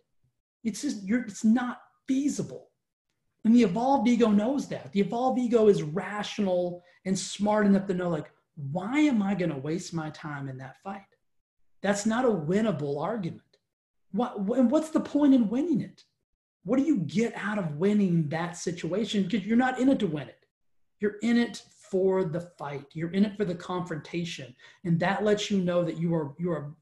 It's 0.64 0.82
just 0.82 1.04
you're 1.04 1.22
it's 1.22 1.46
not 1.46 1.80
feasible. 2.08 2.70
And 3.48 3.56
the 3.56 3.63
evolved 3.63 4.10
ego 4.10 4.27
knows 4.27 4.68
that. 4.68 4.92
The 4.92 5.00
evolved 5.00 5.39
ego 5.39 5.70
is 5.70 5.82
rational 5.82 6.84
and 7.06 7.18
smart 7.18 7.66
enough 7.66 7.88
to 7.88 7.94
know 7.94 8.10
like 8.10 8.30
why 8.74 9.00
am 9.00 9.24
I 9.24 9.36
going 9.36 9.51
to 9.51 9.58
waste 9.58 9.94
my 9.94 10.10
time 10.10 10.50
in 10.50 10.58
that 10.58 10.75
fight? 10.84 11.06
That's 11.82 12.06
not 12.06 12.25
a 12.25 12.27
winnable 12.27 13.01
argument. 13.01 13.42
What, 14.12 14.36
And 14.36 14.70
what's 14.70 14.89
the 14.89 15.00
point 15.00 15.34
in 15.34 15.48
winning 15.48 15.80
it? 15.80 16.04
What 16.66 16.75
do 16.75 16.84
you 16.84 16.98
get 16.98 17.32
out 17.38 17.58
of 17.58 17.77
winning 17.77 18.27
that 18.27 18.58
situation? 18.58 19.24
Because 19.24 19.46
you're 19.46 19.56
not 19.56 19.80
in 19.80 19.88
it 19.88 20.00
to 20.00 20.08
win 20.08 20.27
it. 20.27 20.46
You're 21.00 21.16
in 21.22 21.38
it 21.38 21.63
for 21.89 22.25
the 22.25 22.42
fight. 22.42 22.88
You're 22.92 23.12
in 23.12 23.24
it 23.24 23.38
for 23.38 23.46
the 23.46 23.56
confrontation. 23.56 24.54
And 24.84 25.00
that 25.00 25.24
lets 25.24 25.50
you 25.50 25.62
know 25.62 25.86
that 25.86 25.98
you 25.98 26.13
are 26.13 26.36
you 26.38 26.51
are 26.51 26.75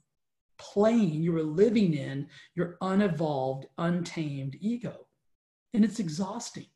playing, 0.57 1.21
you 1.21 1.37
are 1.37 1.43
living 1.43 1.93
in 1.93 2.27
your 2.55 2.77
unevolved, 2.81 3.67
untamed 3.77 4.57
ego. 4.61 5.04
And 5.75 5.83
it's 5.83 5.99
exhausting. 5.99 6.67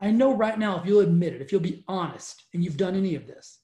I 0.00 0.10
know 0.10 0.34
right 0.34 0.58
now, 0.58 0.80
if 0.80 0.84
you'll 0.84 1.00
admit 1.00 1.32
it, 1.32 1.40
if 1.40 1.52
you'll 1.52 1.60
be 1.60 1.84
honest 1.86 2.46
and 2.52 2.64
you've 2.64 2.76
done 2.76 2.96
any 2.96 3.14
of 3.14 3.28
this, 3.28 3.60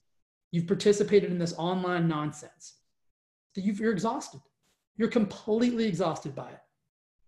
you've 0.53 0.69
participated 0.69 1.33
in 1.33 1.39
this 1.39 1.55
online 1.59 2.07
nonsense, 2.07 2.75
that 3.55 3.63
you're 3.63 3.93
exhausted. 3.93 4.41
You're 4.97 5.09
completely 5.09 5.87
exhausted 5.89 6.37
by 6.37 6.51
it. 6.51 6.61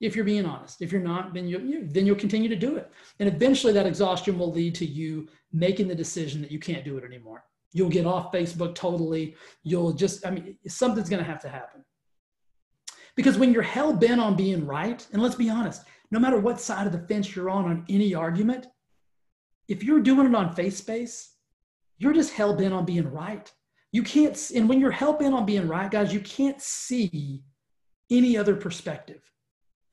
If 0.00 0.14
you're 0.14 0.24
being 0.24 0.46
honest, 0.46 0.80
if 0.80 0.92
you're 0.92 1.00
not, 1.00 1.34
then 1.34 1.48
you, 1.48 1.58
you 1.58 1.86
then 1.86 2.06
you'll 2.06 2.16
continue 2.16 2.48
to 2.48 2.56
do 2.56 2.76
it, 2.76 2.90
and 3.18 3.28
eventually 3.28 3.72
that 3.74 3.86
exhaustion 3.86 4.38
will 4.38 4.50
lead 4.50 4.74
to 4.76 4.86
you 4.86 5.28
making 5.52 5.88
the 5.88 5.94
decision 5.94 6.40
that 6.40 6.52
you 6.52 6.58
can't 6.58 6.84
do 6.84 6.96
it 6.96 7.04
anymore. 7.04 7.44
You'll 7.72 7.90
get 7.90 8.06
off 8.06 8.32
Facebook 8.32 8.74
totally. 8.74 9.36
You'll 9.62 9.92
just, 9.92 10.24
I 10.24 10.30
mean, 10.30 10.56
something's 10.66 11.10
going 11.10 11.22
to 11.22 11.30
have 11.30 11.42
to 11.42 11.48
happen. 11.50 11.84
Because 13.16 13.38
when 13.38 13.52
you're 13.52 13.62
hell 13.62 13.92
bent 13.92 14.20
on 14.20 14.36
being 14.36 14.66
right, 14.66 15.06
and 15.12 15.22
let's 15.22 15.34
be 15.34 15.50
honest, 15.50 15.82
no 16.10 16.18
matter 16.18 16.38
what 16.38 16.60
side 16.60 16.86
of 16.86 16.92
the 16.92 17.06
fence 17.06 17.34
you're 17.34 17.50
on 17.50 17.64
on 17.66 17.84
any 17.88 18.14
argument, 18.14 18.66
if 19.68 19.84
you're 19.84 20.00
doing 20.00 20.26
it 20.26 20.34
on 20.34 20.54
face 20.54 20.76
space, 20.76 21.34
you're 21.98 22.12
just 22.12 22.32
hell 22.32 22.54
bent 22.54 22.74
on 22.74 22.84
being 22.84 23.10
right. 23.10 23.52
You 23.92 24.02
can't, 24.02 24.50
and 24.54 24.68
when 24.68 24.80
you're 24.80 24.90
hell 24.90 25.12
bent 25.12 25.34
on 25.34 25.46
being 25.46 25.68
right, 25.68 25.90
guys, 25.90 26.12
you 26.12 26.20
can't 26.20 26.60
see 26.60 27.42
any 28.10 28.36
other 28.36 28.56
perspective. 28.56 29.22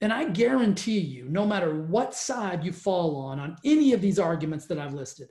And 0.02 0.14
I 0.14 0.26
guarantee 0.26 1.00
you, 1.00 1.28
no 1.28 1.46
matter 1.46 1.84
what 1.84 2.14
side 2.14 2.64
you 2.64 2.72
fall 2.72 3.16
on, 3.18 3.40
on 3.40 3.56
any 3.66 3.94
of 3.94 4.02
these 4.02 4.20
arguments 4.20 4.66
that 4.68 4.78
I've 4.78 4.94
listed, 4.94 5.30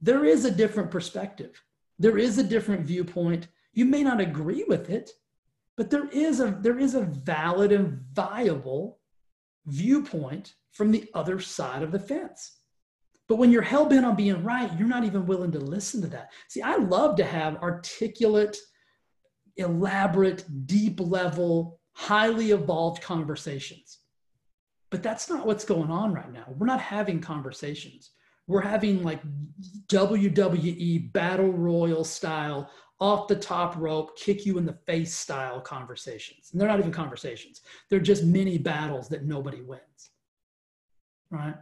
there 0.00 0.24
is 0.24 0.44
a 0.44 0.50
different 0.50 0.90
perspective. 0.90 1.62
There 1.98 2.16
is 2.16 2.38
a 2.38 2.42
different 2.42 2.86
viewpoint. 2.86 3.48
You 3.74 3.84
may 3.84 4.02
not 4.02 4.20
agree 4.20 4.64
with 4.66 4.88
it, 4.88 5.10
but 5.80 5.88
there 5.88 6.10
is 6.10 6.40
a, 6.40 6.58
there 6.60 6.78
is 6.78 6.94
a 6.94 7.00
valid 7.00 7.72
and 7.72 8.02
viable 8.12 9.00
viewpoint 9.64 10.52
from 10.72 10.90
the 10.90 11.08
other 11.14 11.40
side 11.40 11.82
of 11.82 11.90
the 11.90 11.98
fence. 11.98 12.58
But 13.30 13.36
when 13.36 13.50
you're 13.50 13.62
hell 13.62 13.86
bent 13.86 14.04
on 14.04 14.14
being 14.14 14.44
right, 14.44 14.70
you're 14.78 14.86
not 14.86 15.04
even 15.04 15.24
willing 15.24 15.52
to 15.52 15.58
listen 15.58 16.02
to 16.02 16.08
that. 16.08 16.32
See, 16.50 16.60
I 16.60 16.76
love 16.76 17.16
to 17.16 17.24
have 17.24 17.62
articulate, 17.62 18.58
elaborate, 19.56 20.44
deep 20.66 21.00
level 21.00 21.80
highly 21.94 22.50
evolved 22.50 23.00
conversations. 23.02 24.00
But 24.90 25.02
that's 25.02 25.30
not 25.30 25.46
what's 25.46 25.64
going 25.64 25.90
on 25.90 26.12
right 26.12 26.30
now. 26.30 26.44
We're 26.58 26.66
not 26.66 26.82
having 26.82 27.22
conversations. 27.22 28.10
We're 28.46 28.60
having 28.60 29.02
like 29.02 29.22
WWE 29.86 31.10
battle 31.14 31.52
royal 31.52 32.04
style, 32.04 32.70
off 33.00 33.28
the 33.28 33.36
top 33.36 33.76
rope, 33.76 34.16
kick 34.18 34.44
you 34.44 34.58
in 34.58 34.66
the 34.66 34.78
face 34.86 35.14
style 35.14 35.60
conversations. 35.60 36.50
And 36.52 36.60
they're 36.60 36.68
not 36.68 36.78
even 36.78 36.92
conversations, 36.92 37.62
they're 37.88 38.00
just 38.00 38.24
mini 38.24 38.58
battles 38.58 39.08
that 39.08 39.24
nobody 39.24 39.62
wins. 39.62 40.10
Right? 41.30 41.54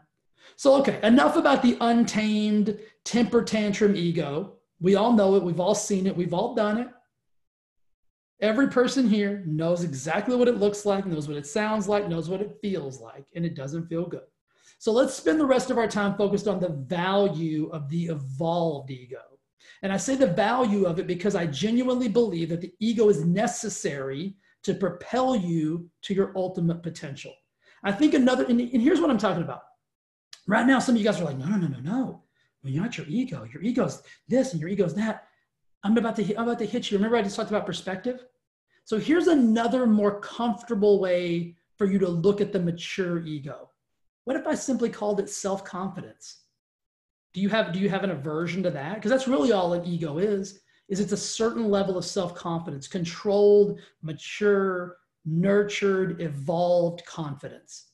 So, 0.56 0.74
okay, 0.76 0.98
enough 1.02 1.36
about 1.36 1.62
the 1.62 1.76
untamed 1.80 2.78
temper 3.04 3.42
tantrum 3.42 3.96
ego. 3.96 4.54
We 4.80 4.94
all 4.94 5.12
know 5.12 5.36
it, 5.36 5.42
we've 5.42 5.60
all 5.60 5.74
seen 5.74 6.06
it, 6.06 6.16
we've 6.16 6.34
all 6.34 6.54
done 6.54 6.78
it. 6.78 6.88
Every 8.40 8.68
person 8.68 9.08
here 9.08 9.42
knows 9.46 9.82
exactly 9.82 10.36
what 10.36 10.48
it 10.48 10.58
looks 10.58 10.86
like, 10.86 11.04
knows 11.04 11.26
what 11.26 11.36
it 11.36 11.46
sounds 11.46 11.88
like, 11.88 12.08
knows 12.08 12.28
what 12.28 12.40
it 12.40 12.56
feels 12.62 13.00
like, 13.00 13.26
and 13.34 13.44
it 13.44 13.56
doesn't 13.56 13.88
feel 13.88 14.06
good. 14.06 14.22
So 14.78 14.92
let's 14.92 15.14
spend 15.14 15.40
the 15.40 15.46
rest 15.46 15.70
of 15.70 15.78
our 15.78 15.88
time 15.88 16.16
focused 16.16 16.46
on 16.46 16.60
the 16.60 16.68
value 16.68 17.68
of 17.72 17.88
the 17.88 18.06
evolved 18.06 18.92
ego. 18.92 19.37
And 19.82 19.92
I 19.92 19.96
say 19.96 20.16
the 20.16 20.26
value 20.26 20.86
of 20.86 20.98
it 20.98 21.06
because 21.06 21.34
I 21.34 21.46
genuinely 21.46 22.08
believe 22.08 22.48
that 22.48 22.60
the 22.60 22.72
ego 22.80 23.08
is 23.08 23.24
necessary 23.24 24.36
to 24.64 24.74
propel 24.74 25.36
you 25.36 25.88
to 26.02 26.14
your 26.14 26.32
ultimate 26.36 26.82
potential. 26.82 27.32
I 27.84 27.92
think 27.92 28.14
another, 28.14 28.44
and, 28.44 28.60
here's 28.60 29.00
what 29.00 29.10
I'm 29.10 29.18
talking 29.18 29.42
about. 29.42 29.62
Right 30.46 30.66
now, 30.66 30.78
some 30.78 30.94
of 30.94 31.00
you 31.00 31.06
guys 31.06 31.20
are 31.20 31.24
like, 31.24 31.38
no, 31.38 31.46
no, 31.46 31.56
no, 31.56 31.68
no, 31.68 31.78
no. 31.78 32.22
Well, 32.62 32.72
you're 32.72 32.82
not 32.82 32.98
your 32.98 33.06
ego. 33.06 33.46
Your 33.52 33.62
ego's 33.62 34.02
this 34.26 34.52
and 34.52 34.60
your 34.60 34.68
ego's 34.68 34.94
that. 34.94 35.28
I'm 35.84 35.96
about 35.96 36.16
to 36.16 36.34
I'm 36.34 36.48
about 36.48 36.58
to 36.58 36.66
hit 36.66 36.90
you. 36.90 36.98
Remember 36.98 37.16
I 37.16 37.22
just 37.22 37.36
talked 37.36 37.50
about 37.50 37.66
perspective? 37.66 38.24
So 38.84 38.98
here's 38.98 39.28
another 39.28 39.86
more 39.86 40.20
comfortable 40.20 40.98
way 40.98 41.54
for 41.76 41.86
you 41.86 41.98
to 42.00 42.08
look 42.08 42.40
at 42.40 42.52
the 42.52 42.58
mature 42.58 43.24
ego. 43.24 43.70
What 44.24 44.36
if 44.36 44.46
I 44.46 44.54
simply 44.54 44.90
called 44.90 45.20
it 45.20 45.30
self-confidence? 45.30 46.38
Do 47.38 47.42
you 47.42 47.50
have 47.50 47.72
do 47.72 47.78
you 47.78 47.88
have 47.88 48.02
an 48.02 48.10
aversion 48.10 48.64
to 48.64 48.70
that? 48.72 48.96
Because 48.96 49.12
that's 49.12 49.28
really 49.28 49.52
all 49.52 49.72
an 49.72 49.86
ego 49.86 50.18
is. 50.18 50.58
Is 50.88 50.98
it's 50.98 51.12
a 51.12 51.16
certain 51.16 51.70
level 51.70 51.96
of 51.96 52.04
self-confidence, 52.04 52.88
controlled, 52.88 53.78
mature, 54.02 54.96
nurtured, 55.24 56.20
evolved 56.20 57.04
confidence. 57.04 57.90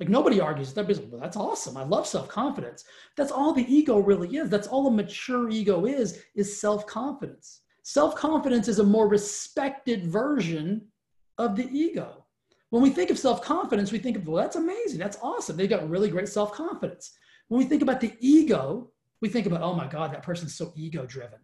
Like 0.00 0.08
nobody 0.08 0.40
argues 0.40 0.72
that. 0.72 0.88
Well, 0.88 1.20
that's 1.20 1.36
awesome. 1.36 1.76
I 1.76 1.84
love 1.84 2.08
self-confidence. 2.08 2.82
That's 3.16 3.30
all 3.30 3.52
the 3.52 3.72
ego 3.72 4.00
really 4.00 4.36
is. 4.36 4.50
That's 4.50 4.66
all 4.66 4.88
a 4.88 4.90
mature 4.90 5.48
ego 5.48 5.86
is, 5.86 6.24
is 6.34 6.60
self-confidence. 6.60 7.60
Self-confidence 7.84 8.66
is 8.66 8.80
a 8.80 8.84
more 8.84 9.06
respected 9.06 10.08
version 10.08 10.88
of 11.38 11.54
the 11.54 11.68
ego. 11.70 12.24
When 12.70 12.82
we 12.82 12.90
think 12.90 13.10
of 13.10 13.18
self-confidence, 13.20 13.92
we 13.92 14.00
think 14.00 14.16
of, 14.16 14.26
well, 14.26 14.42
that's 14.42 14.56
amazing. 14.56 14.98
That's 14.98 15.18
awesome. 15.22 15.56
They've 15.56 15.70
got 15.70 15.88
really 15.88 16.10
great 16.10 16.28
self-confidence. 16.28 17.12
When 17.48 17.58
we 17.58 17.64
think 17.64 17.82
about 17.82 18.00
the 18.00 18.12
ego, 18.20 18.90
we 19.20 19.28
think 19.28 19.46
about, 19.46 19.62
oh 19.62 19.74
my 19.74 19.86
God, 19.86 20.12
that 20.12 20.22
person's 20.22 20.54
so 20.54 20.72
ego-driven. 20.76 21.38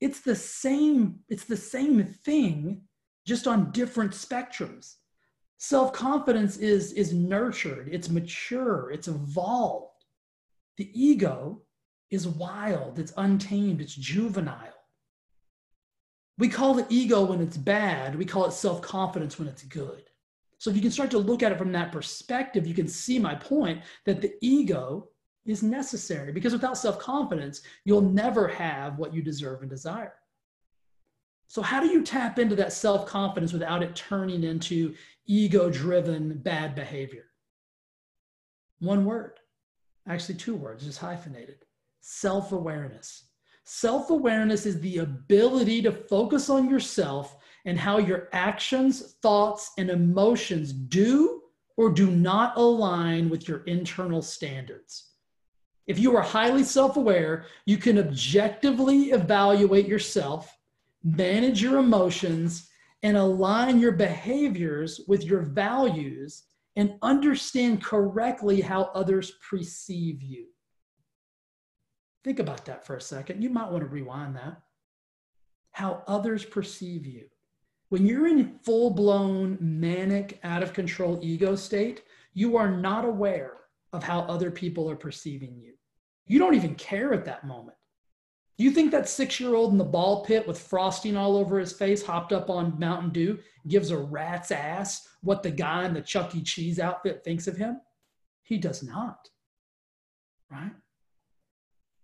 It's 0.00 0.20
the 0.20 0.36
same, 0.36 1.20
it's 1.28 1.44
the 1.44 1.56
same 1.56 2.04
thing, 2.04 2.82
just 3.26 3.46
on 3.46 3.70
different 3.72 4.12
spectrums. 4.12 4.96
Self-confidence 5.58 6.56
is 6.58 6.92
is 6.92 7.12
nurtured 7.12 7.88
it's 7.90 8.08
mature 8.08 8.90
it's 8.92 9.08
evolved. 9.08 10.04
The 10.76 10.88
ego 10.94 11.62
is 12.10 12.28
wild 12.28 12.98
it's 13.00 13.12
untamed 13.16 13.80
it's 13.80 13.94
juvenile. 13.94 14.72
We 16.38 16.48
call 16.48 16.78
it 16.78 16.86
ego 16.88 17.24
when 17.24 17.40
it's 17.40 17.56
bad 17.56 18.14
we 18.14 18.24
call 18.24 18.46
it 18.46 18.52
self-confidence 18.52 19.38
when 19.38 19.48
it's 19.48 19.64
good. 19.64 20.04
So 20.58 20.70
if 20.70 20.76
you 20.76 20.82
can 20.82 20.92
start 20.92 21.10
to 21.10 21.18
look 21.18 21.42
at 21.42 21.50
it 21.50 21.58
from 21.58 21.72
that 21.72 21.90
perspective 21.90 22.64
you 22.64 22.74
can 22.74 22.86
see 22.86 23.18
my 23.18 23.34
point 23.34 23.82
that 24.06 24.22
the 24.22 24.32
ego 24.40 25.08
is 25.48 25.62
necessary 25.62 26.32
because 26.32 26.52
without 26.52 26.78
self-confidence 26.78 27.62
you'll 27.84 28.00
never 28.00 28.46
have 28.46 28.98
what 28.98 29.12
you 29.12 29.22
deserve 29.22 29.62
and 29.62 29.70
desire 29.70 30.14
so, 31.48 31.62
how 31.62 31.80
do 31.80 31.88
you 31.88 32.02
tap 32.02 32.38
into 32.38 32.54
that 32.56 32.74
self 32.74 33.06
confidence 33.06 33.54
without 33.54 33.82
it 33.82 33.96
turning 33.96 34.44
into 34.44 34.94
ego 35.26 35.70
driven 35.70 36.38
bad 36.38 36.74
behavior? 36.74 37.24
One 38.80 39.06
word, 39.06 39.40
actually, 40.06 40.36
two 40.36 40.54
words, 40.54 40.84
just 40.84 40.98
hyphenated 40.98 41.64
self 42.00 42.52
awareness. 42.52 43.24
Self 43.64 44.10
awareness 44.10 44.66
is 44.66 44.78
the 44.80 44.98
ability 44.98 45.80
to 45.82 45.92
focus 45.92 46.50
on 46.50 46.68
yourself 46.68 47.38
and 47.64 47.78
how 47.78 47.96
your 47.96 48.28
actions, 48.34 49.14
thoughts, 49.22 49.72
and 49.78 49.88
emotions 49.88 50.70
do 50.72 51.40
or 51.78 51.90
do 51.90 52.10
not 52.10 52.58
align 52.58 53.30
with 53.30 53.48
your 53.48 53.64
internal 53.64 54.20
standards. 54.20 55.07
If 55.88 55.98
you 55.98 56.14
are 56.14 56.22
highly 56.22 56.64
self 56.64 56.98
aware, 56.98 57.46
you 57.64 57.78
can 57.78 57.98
objectively 57.98 59.10
evaluate 59.10 59.88
yourself, 59.88 60.54
manage 61.02 61.62
your 61.62 61.78
emotions, 61.78 62.68
and 63.02 63.16
align 63.16 63.80
your 63.80 63.92
behaviors 63.92 65.00
with 65.08 65.24
your 65.24 65.40
values 65.40 66.42
and 66.76 66.94
understand 67.00 67.82
correctly 67.82 68.60
how 68.60 68.90
others 68.94 69.32
perceive 69.48 70.22
you. 70.22 70.48
Think 72.22 72.38
about 72.38 72.66
that 72.66 72.86
for 72.86 72.96
a 72.96 73.00
second. 73.00 73.42
You 73.42 73.48
might 73.48 73.70
want 73.70 73.82
to 73.82 73.88
rewind 73.88 74.36
that. 74.36 74.60
How 75.72 76.02
others 76.06 76.44
perceive 76.44 77.06
you. 77.06 77.24
When 77.88 78.04
you're 78.04 78.28
in 78.28 78.58
full 78.62 78.90
blown 78.90 79.56
manic, 79.58 80.38
out 80.44 80.62
of 80.62 80.74
control 80.74 81.18
ego 81.22 81.56
state, 81.56 82.02
you 82.34 82.58
are 82.58 82.70
not 82.70 83.06
aware 83.06 83.54
of 83.94 84.02
how 84.02 84.20
other 84.20 84.50
people 84.50 84.90
are 84.90 84.96
perceiving 84.96 85.56
you. 85.56 85.72
You 86.28 86.38
don't 86.38 86.54
even 86.54 86.74
care 86.74 87.12
at 87.12 87.24
that 87.24 87.46
moment. 87.46 87.76
Do 88.58 88.64
you 88.64 88.70
think 88.70 88.90
that 88.90 89.08
six 89.08 89.38
year 89.40 89.54
old 89.54 89.72
in 89.72 89.78
the 89.78 89.84
ball 89.84 90.24
pit 90.24 90.46
with 90.46 90.60
frosting 90.60 91.16
all 91.16 91.36
over 91.36 91.58
his 91.58 91.72
face, 91.72 92.04
hopped 92.04 92.32
up 92.32 92.50
on 92.50 92.78
Mountain 92.78 93.10
Dew, 93.10 93.38
gives 93.68 93.90
a 93.90 93.96
rat's 93.96 94.50
ass 94.50 95.08
what 95.22 95.42
the 95.42 95.50
guy 95.50 95.84
in 95.84 95.94
the 95.94 96.02
Chuck 96.02 96.34
E. 96.34 96.42
Cheese 96.42 96.78
outfit 96.78 97.22
thinks 97.24 97.46
of 97.46 97.56
him? 97.56 97.80
He 98.42 98.58
does 98.58 98.82
not. 98.82 99.28
Right? 100.50 100.72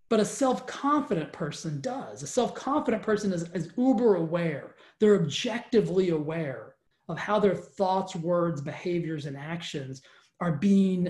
But 0.09 0.21
a 0.21 0.25
self 0.25 0.67
confident 0.67 1.33
person 1.33 1.81
does. 1.81 2.23
A 2.23 2.27
self 2.27 2.55
confident 2.55 3.03
person 3.03 3.33
is, 3.33 3.51
is 3.53 3.73
uber 3.77 4.15
aware. 4.15 4.77
They're 5.01 5.21
objectively 5.21 6.11
aware 6.11 6.77
of 7.09 7.19
how 7.19 7.41
their 7.41 7.57
thoughts, 7.57 8.15
words, 8.15 8.61
behaviors, 8.61 9.27
and 9.27 9.37
actions 9.37 10.03
are 10.41 10.53
being 10.53 11.09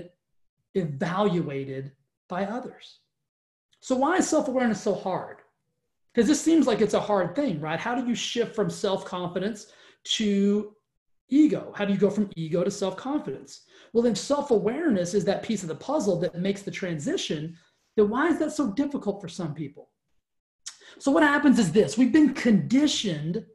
evaluated 0.73 1.91
by 2.27 2.45
others. 2.45 2.99
So, 3.85 3.95
why 3.95 4.17
is 4.17 4.27
self 4.27 4.47
awareness 4.47 4.81
so 4.81 4.95
hard? 4.95 5.41
Because 6.11 6.27
this 6.27 6.41
seems 6.41 6.65
like 6.65 6.81
it's 6.81 6.95
a 6.95 6.99
hard 6.99 7.35
thing, 7.35 7.61
right? 7.61 7.79
How 7.79 7.93
do 7.93 8.07
you 8.07 8.15
shift 8.15 8.55
from 8.55 8.67
self 8.67 9.05
confidence 9.05 9.67
to 10.15 10.73
ego? 11.29 11.71
How 11.75 11.85
do 11.85 11.93
you 11.93 11.99
go 11.99 12.09
from 12.09 12.31
ego 12.35 12.63
to 12.63 12.71
self 12.71 12.97
confidence? 12.97 13.61
Well, 13.93 14.01
then 14.01 14.15
self 14.15 14.49
awareness 14.49 15.13
is 15.13 15.23
that 15.25 15.43
piece 15.43 15.61
of 15.61 15.69
the 15.69 15.75
puzzle 15.75 16.19
that 16.21 16.33
makes 16.33 16.63
the 16.63 16.71
transition 16.71 17.55
then 17.95 18.09
why 18.09 18.29
is 18.29 18.39
that 18.39 18.53
so 18.53 18.71
difficult 18.71 19.21
for 19.21 19.27
some 19.27 19.53
people? 19.53 19.91
So, 20.97 21.11
what 21.11 21.21
happens 21.21 21.59
is 21.59 21.71
this 21.71 21.95
we've 21.95 22.11
been 22.11 22.33
conditioned, 22.33 23.45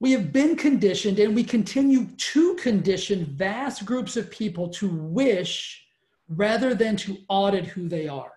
we 0.00 0.10
have 0.10 0.32
been 0.32 0.56
conditioned, 0.56 1.20
and 1.20 1.36
we 1.36 1.44
continue 1.44 2.06
to 2.06 2.56
condition 2.56 3.26
vast 3.26 3.84
groups 3.84 4.16
of 4.16 4.28
people 4.28 4.70
to 4.70 4.88
wish 4.88 5.86
rather 6.26 6.74
than 6.74 6.96
to 6.96 7.18
audit 7.28 7.64
who 7.64 7.88
they 7.88 8.08
are. 8.08 8.33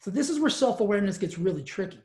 So, 0.00 0.10
this 0.10 0.30
is 0.30 0.40
where 0.40 0.50
self 0.50 0.80
awareness 0.80 1.18
gets 1.18 1.38
really 1.38 1.62
tricky. 1.62 2.02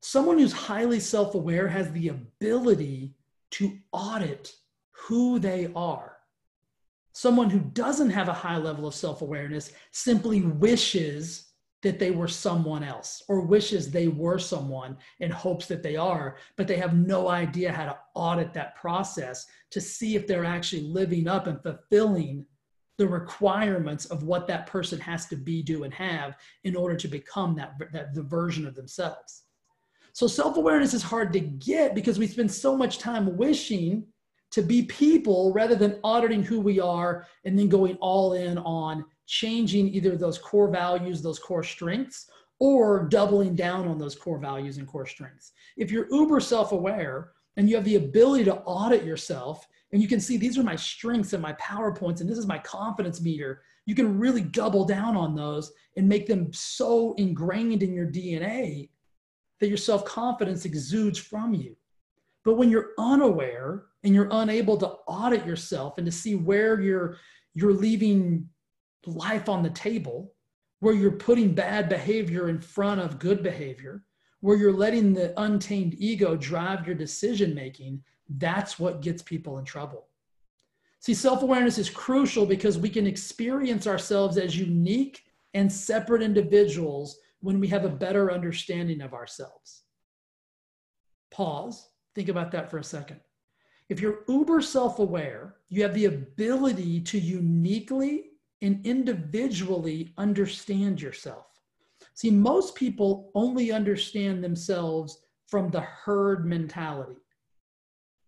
Someone 0.00 0.38
who's 0.38 0.52
highly 0.52 1.00
self 1.00 1.34
aware 1.34 1.68
has 1.68 1.90
the 1.92 2.08
ability 2.08 3.14
to 3.52 3.78
audit 3.92 4.52
who 4.90 5.38
they 5.38 5.70
are 5.74 6.18
someone 7.18 7.50
who 7.50 7.58
doesn't 7.58 8.10
have 8.10 8.28
a 8.28 8.32
high 8.32 8.56
level 8.56 8.86
of 8.86 8.94
self 8.94 9.22
awareness 9.22 9.72
simply 9.90 10.42
wishes 10.42 11.48
that 11.82 11.98
they 11.98 12.12
were 12.12 12.28
someone 12.28 12.84
else 12.84 13.24
or 13.28 13.40
wishes 13.40 13.90
they 13.90 14.06
were 14.06 14.38
someone 14.38 14.96
in 15.18 15.28
hopes 15.30 15.66
that 15.66 15.82
they 15.82 15.96
are, 15.96 16.36
but 16.56 16.68
they 16.68 16.76
have 16.76 16.94
no 16.94 17.28
idea 17.28 17.72
how 17.72 17.86
to 17.86 17.98
audit 18.14 18.54
that 18.54 18.76
process 18.76 19.46
to 19.70 19.80
see 19.80 20.14
if 20.14 20.28
they're 20.28 20.44
actually 20.44 20.82
living 20.82 21.26
up 21.26 21.48
and 21.48 21.60
fulfilling 21.60 22.46
the 22.98 23.08
requirements 23.08 24.06
of 24.06 24.24
what 24.24 24.46
that 24.48 24.66
person 24.66 25.00
has 25.00 25.26
to 25.26 25.36
be, 25.36 25.62
do, 25.62 25.84
and 25.84 25.94
have 25.94 26.36
in 26.64 26.76
order 26.76 26.96
to 26.96 27.08
become 27.08 27.54
that, 27.54 27.74
that 27.92 28.12
the 28.12 28.22
version 28.22 28.66
of 28.66 28.74
themselves. 28.74 29.44
So 30.12 30.26
self 30.26 30.56
awareness 30.56 30.94
is 30.94 31.02
hard 31.02 31.32
to 31.32 31.40
get 31.40 31.94
because 31.94 32.18
we 32.18 32.26
spend 32.26 32.50
so 32.50 32.76
much 32.76 32.98
time 32.98 33.36
wishing 33.36 34.04
to 34.50 34.62
be 34.62 34.82
people 34.82 35.52
rather 35.52 35.76
than 35.76 36.00
auditing 36.02 36.42
who 36.42 36.60
we 36.60 36.80
are 36.80 37.26
and 37.44 37.56
then 37.56 37.68
going 37.68 37.96
all 38.00 38.32
in 38.32 38.58
on 38.58 39.04
changing 39.26 39.94
either 39.94 40.16
those 40.16 40.38
core 40.38 40.70
values, 40.70 41.22
those 41.22 41.38
core 41.38 41.62
strengths, 41.62 42.28
or 42.58 43.06
doubling 43.08 43.54
down 43.54 43.86
on 43.86 43.98
those 43.98 44.16
core 44.16 44.38
values 44.38 44.78
and 44.78 44.88
core 44.88 45.06
strengths. 45.06 45.52
If 45.76 45.92
you're 45.92 46.12
uber 46.12 46.40
self 46.40 46.72
aware 46.72 47.32
and 47.58 47.68
you 47.68 47.74
have 47.74 47.84
the 47.84 47.96
ability 47.96 48.44
to 48.44 48.54
audit 48.58 49.04
yourself, 49.04 49.66
and 49.92 50.00
you 50.00 50.06
can 50.06 50.20
see 50.20 50.36
these 50.36 50.56
are 50.56 50.62
my 50.62 50.76
strengths 50.76 51.32
and 51.32 51.42
my 51.42 51.52
PowerPoints, 51.54 52.20
and 52.20 52.30
this 52.30 52.38
is 52.38 52.46
my 52.46 52.58
confidence 52.58 53.20
meter, 53.20 53.62
you 53.84 53.96
can 53.96 54.16
really 54.18 54.42
double 54.42 54.84
down 54.84 55.16
on 55.16 55.34
those 55.34 55.72
and 55.96 56.08
make 56.08 56.26
them 56.26 56.52
so 56.52 57.14
ingrained 57.14 57.82
in 57.82 57.92
your 57.92 58.06
DNA 58.06 58.90
that 59.60 59.68
your 59.68 59.76
self 59.76 60.04
confidence 60.04 60.64
exudes 60.66 61.18
from 61.18 61.52
you. 61.52 61.76
But 62.44 62.54
when 62.54 62.70
you're 62.70 62.90
unaware 62.96 63.86
and 64.04 64.14
you're 64.14 64.28
unable 64.30 64.76
to 64.76 64.86
audit 65.08 65.44
yourself 65.44 65.98
and 65.98 66.06
to 66.06 66.12
see 66.12 66.36
where 66.36 66.80
you're 66.80 67.16
you're 67.54 67.72
leaving 67.72 68.48
life 69.04 69.48
on 69.48 69.64
the 69.64 69.70
table, 69.70 70.32
where 70.78 70.94
you're 70.94 71.10
putting 71.10 71.54
bad 71.54 71.88
behavior 71.88 72.48
in 72.50 72.60
front 72.60 73.00
of 73.00 73.18
good 73.18 73.42
behavior, 73.42 74.04
where 74.40 74.56
you're 74.56 74.72
letting 74.72 75.12
the 75.12 75.38
untamed 75.40 75.94
ego 75.98 76.36
drive 76.36 76.86
your 76.86 76.94
decision 76.94 77.54
making, 77.54 78.02
that's 78.28 78.78
what 78.78 79.02
gets 79.02 79.22
people 79.22 79.58
in 79.58 79.64
trouble. 79.64 80.06
See, 81.00 81.14
self 81.14 81.42
awareness 81.42 81.78
is 81.78 81.90
crucial 81.90 82.46
because 82.46 82.78
we 82.78 82.88
can 82.88 83.06
experience 83.06 83.86
ourselves 83.86 84.36
as 84.36 84.56
unique 84.56 85.24
and 85.54 85.72
separate 85.72 86.22
individuals 86.22 87.18
when 87.40 87.60
we 87.60 87.68
have 87.68 87.84
a 87.84 87.90
better 87.90 88.32
understanding 88.32 89.00
of 89.00 89.14
ourselves. 89.14 89.84
Pause 91.30 91.88
Think 92.18 92.30
about 92.30 92.50
that 92.50 92.68
for 92.68 92.78
a 92.78 92.84
second. 92.84 93.20
If 93.88 94.00
you're 94.00 94.24
uber 94.26 94.60
self 94.60 94.98
aware, 94.98 95.54
you 95.68 95.82
have 95.82 95.94
the 95.94 96.06
ability 96.06 97.00
to 97.02 97.16
uniquely 97.16 98.30
and 98.60 98.84
individually 98.84 100.12
understand 100.18 101.00
yourself. 101.00 101.46
See, 102.18 102.32
most 102.32 102.74
people 102.74 103.30
only 103.36 103.70
understand 103.70 104.42
themselves 104.42 105.22
from 105.46 105.70
the 105.70 105.82
herd 105.82 106.44
mentality, 106.44 107.20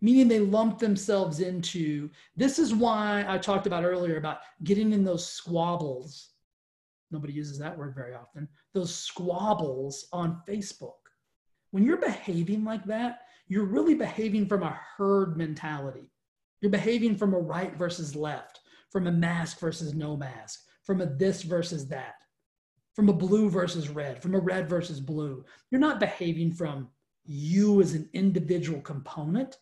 meaning 0.00 0.29
they 0.29 0.38
lump 0.38 0.79
themselves 0.79 1.40
into 1.40 2.09
this 2.37 2.61
is 2.61 2.72
why 2.72 3.24
I 3.26 3.37
talked 3.37 3.66
about 3.66 3.83
earlier 3.83 4.16
about 4.16 4.42
getting 4.62 4.92
in 4.92 5.03
those 5.03 5.26
squabbles. 5.26 6.29
Nobody 7.11 7.33
uses 7.33 7.59
that 7.59 7.76
word 7.76 7.96
very 7.96 8.14
often. 8.14 8.46
Those 8.74 8.94
squabbles 8.94 10.07
on 10.12 10.40
Facebook. 10.48 11.11
When 11.72 11.83
you're 11.83 11.96
behaving 11.96 12.62
like 12.62 12.85
that, 12.85 13.22
you're 13.48 13.64
really 13.64 13.96
behaving 13.96 14.46
from 14.46 14.62
a 14.62 14.79
herd 14.96 15.37
mentality. 15.37 16.12
You're 16.61 16.70
behaving 16.70 17.16
from 17.16 17.35
a 17.35 17.40
right 17.40 17.74
versus 17.74 18.14
left, 18.14 18.61
from 18.88 19.09
a 19.09 19.12
mask 19.12 19.59
versus 19.59 19.94
no 19.94 20.16
mask, 20.16 20.61
from 20.85 21.00
a 21.00 21.07
this 21.07 21.42
versus 21.42 21.88
that, 21.88 22.19
from 23.00 23.08
a 23.08 23.14
blue 23.14 23.48
versus 23.48 23.88
red, 23.88 24.20
from 24.20 24.34
a 24.34 24.38
red 24.38 24.68
versus 24.68 25.00
blue. 25.00 25.42
You're 25.70 25.80
not 25.80 26.00
behaving 26.00 26.52
from 26.52 26.90
you 27.24 27.80
as 27.80 27.94
an 27.94 28.10
individual 28.12 28.82
component. 28.82 29.52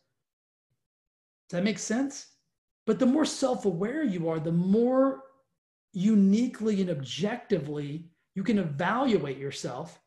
Does 1.49 1.59
that 1.59 1.63
make 1.63 1.79
sense? 1.79 2.33
But 2.85 2.99
the 2.99 3.07
more 3.07 3.25
self 3.25 3.65
aware 3.65 4.03
you 4.03 4.29
are, 4.29 4.41
the 4.41 4.51
more 4.51 5.23
uniquely 5.93 6.81
and 6.81 6.91
objectively 6.91 8.09
you 8.35 8.43
can 8.43 8.59
evaluate 8.59 9.39
yourself 9.39 10.01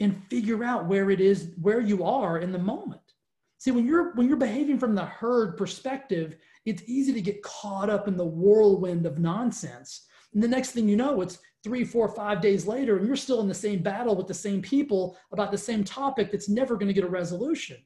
and 0.00 0.24
figure 0.30 0.64
out 0.64 0.86
where 0.86 1.10
it 1.10 1.20
is, 1.20 1.50
where 1.60 1.80
you 1.82 2.02
are 2.02 2.38
in 2.38 2.50
the 2.50 2.58
moment. 2.58 3.02
See, 3.58 3.72
when 3.72 3.84
you're 3.84 4.14
when 4.14 4.26
you're 4.26 4.38
behaving 4.38 4.78
from 4.78 4.94
the 4.94 5.04
herd 5.04 5.58
perspective, 5.58 6.36
it's 6.64 6.82
easy 6.86 7.12
to 7.12 7.20
get 7.20 7.42
caught 7.42 7.90
up 7.90 8.08
in 8.08 8.16
the 8.16 8.24
whirlwind 8.24 9.04
of 9.04 9.18
nonsense. 9.18 10.06
And 10.32 10.42
the 10.42 10.48
next 10.48 10.70
thing 10.70 10.88
you 10.88 10.96
know, 10.96 11.20
it's 11.20 11.38
three, 11.64 11.82
four, 11.82 12.06
five 12.08 12.42
days 12.42 12.66
later, 12.66 12.98
and 12.98 13.06
you're 13.06 13.16
still 13.16 13.40
in 13.40 13.48
the 13.48 13.54
same 13.54 13.82
battle 13.82 14.14
with 14.14 14.26
the 14.26 14.34
same 14.34 14.60
people 14.60 15.16
about 15.32 15.50
the 15.50 15.58
same 15.58 15.82
topic 15.82 16.30
that's 16.30 16.48
never 16.48 16.76
going 16.76 16.88
to 16.88 16.92
get 16.92 17.04
a 17.04 17.08
resolution. 17.08 17.78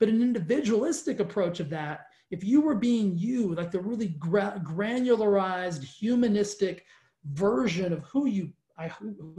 But 0.00 0.08
an 0.08 0.20
individualistic 0.20 1.20
approach 1.20 1.60
of 1.60 1.70
that, 1.70 2.06
if 2.32 2.42
you 2.42 2.60
were 2.60 2.74
being 2.74 3.16
you, 3.16 3.54
like 3.54 3.70
the 3.70 3.80
really 3.80 4.08
gra- 4.08 4.60
granularized, 4.66 5.84
humanistic 5.84 6.84
version 7.32 7.92
of 7.92 8.00
who 8.04 8.26
you, 8.26 8.50
I, 8.76 8.90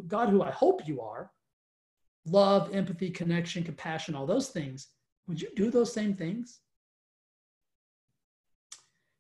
God, 0.08 0.30
who 0.30 0.42
I 0.42 0.52
hope 0.52 0.88
you 0.88 1.02
are, 1.02 1.32
love, 2.26 2.74
empathy, 2.74 3.10
connection, 3.10 3.64
compassion, 3.64 4.16
all 4.16 4.26
those 4.26 4.50
things, 4.50 4.88
would 5.28 5.42
you 5.42 5.50
do 5.56 5.70
those 5.70 5.92
same 5.92 6.16
things? 6.16 6.60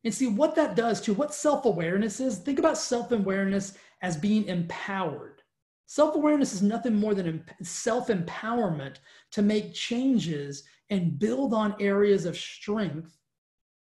And 0.03 0.13
see 0.13 0.27
what 0.27 0.55
that 0.55 0.75
does 0.75 1.01
to 1.01 1.13
what 1.13 1.33
self 1.33 1.65
awareness 1.65 2.19
is. 2.19 2.37
Think 2.39 2.59
about 2.59 2.77
self 2.77 3.11
awareness 3.11 3.73
as 4.01 4.17
being 4.17 4.45
empowered. 4.45 5.41
Self 5.87 6.15
awareness 6.15 6.53
is 6.53 6.61
nothing 6.63 6.95
more 6.95 7.13
than 7.15 7.43
self 7.63 8.07
empowerment 8.09 8.97
to 9.31 9.41
make 9.41 9.73
changes 9.73 10.63
and 10.89 11.19
build 11.19 11.53
on 11.53 11.75
areas 11.79 12.25
of 12.25 12.37
strength 12.37 13.17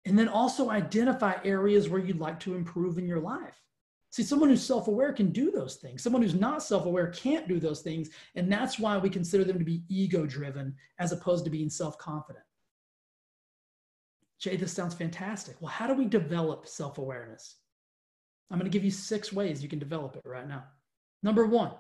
And 0.07 0.19
then 0.19 0.29
also 0.29 0.71
identify 0.71 1.37
areas 1.45 1.89
where 1.89 2.01
you'd 2.01 2.21
like 2.21 2.41
to 2.41 2.55
improve 2.57 2.99
in 2.99 3.07
your 3.07 3.21
life. 3.21 3.63
See, 4.11 4.25
someone 4.25 4.51
who's 4.51 4.65
self 4.67 4.89
aware 4.89 5.13
can 5.13 5.31
do 5.33 5.51
those 5.53 5.77
things. 5.77 6.03
Someone 6.03 6.23
who's 6.23 6.35
not 6.35 6.63
self 6.63 6.87
aware 6.87 7.09
can't 7.09 7.49
do 7.49 7.61
those 7.61 7.83
things. 7.83 8.11
And 8.35 8.53
that's 8.53 8.79
why 8.79 8.99
we 8.99 9.11
consider 9.11 9.45
them 9.45 9.59
to 9.59 9.65
be 9.65 9.85
ego 9.89 10.27
driven 10.27 10.75
as 10.99 11.13
opposed 11.13 11.45
to 11.45 11.51
being 11.51 11.71
self 11.71 11.99
confident. 11.99 12.45
Jay, 14.43 14.57
this 14.57 14.73
sounds 14.73 14.93
fantastic. 14.93 15.55
Well, 15.61 15.71
how 15.71 15.87
do 15.87 15.95
we 15.95 16.05
develop 16.05 16.67
self 16.67 16.99
awareness? 16.99 17.59
I'm 18.51 18.59
going 18.59 18.69
to 18.69 18.77
give 18.77 18.85
you 18.85 18.91
six 18.91 19.33
ways 19.33 19.63
you 19.63 19.69
can 19.69 19.79
develop 19.79 20.17
it 20.17 20.23
right 20.25 20.49
now. 20.49 20.65
Number 21.23 21.47
one, 21.47 21.71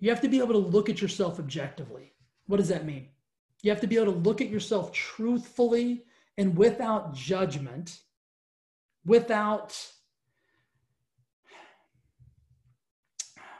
you 0.00 0.08
have 0.08 0.22
to 0.22 0.28
be 0.28 0.38
able 0.38 0.54
to 0.54 0.58
look 0.58 0.88
at 0.88 1.02
yourself 1.02 1.38
objectively. 1.38 2.14
What 2.46 2.56
does 2.56 2.68
that 2.68 2.86
mean? 2.86 3.08
You 3.62 3.70
have 3.70 3.82
to 3.82 3.86
be 3.86 3.96
able 3.96 4.14
to 4.14 4.18
look 4.18 4.40
at 4.40 4.48
yourself 4.48 4.90
truthfully 4.92 6.04
and 6.38 6.56
without 6.56 7.14
judgment, 7.14 8.00
without 9.04 9.78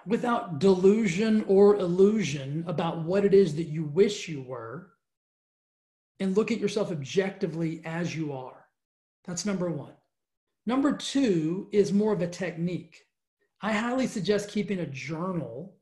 without 0.07 0.59
delusion 0.59 1.45
or 1.47 1.77
illusion 1.77 2.65
about 2.67 3.05
what 3.05 3.27
it 3.27 3.35
is 3.35 3.55
that 3.57 3.69
you 3.69 3.85
wish 3.85 4.27
you 4.27 4.43
were 4.43 4.92
and 6.23 6.37
look 6.37 6.53
at 6.53 6.61
yourself 6.61 6.93
objectively 6.93 7.83
as 7.85 8.15
you 8.15 8.33
are. 8.33 8.67
That's 9.27 9.45
number 9.45 9.71
1. 9.71 9.93
Number 10.67 10.93
2 10.93 11.69
is 11.73 11.93
more 11.93 12.13
of 12.13 12.23
a 12.23 12.29
technique. 12.29 13.01
I 13.61 13.73
highly 13.73 14.07
suggest 14.07 14.49
keeping 14.49 14.79
a 14.79 14.87
journal 14.87 15.75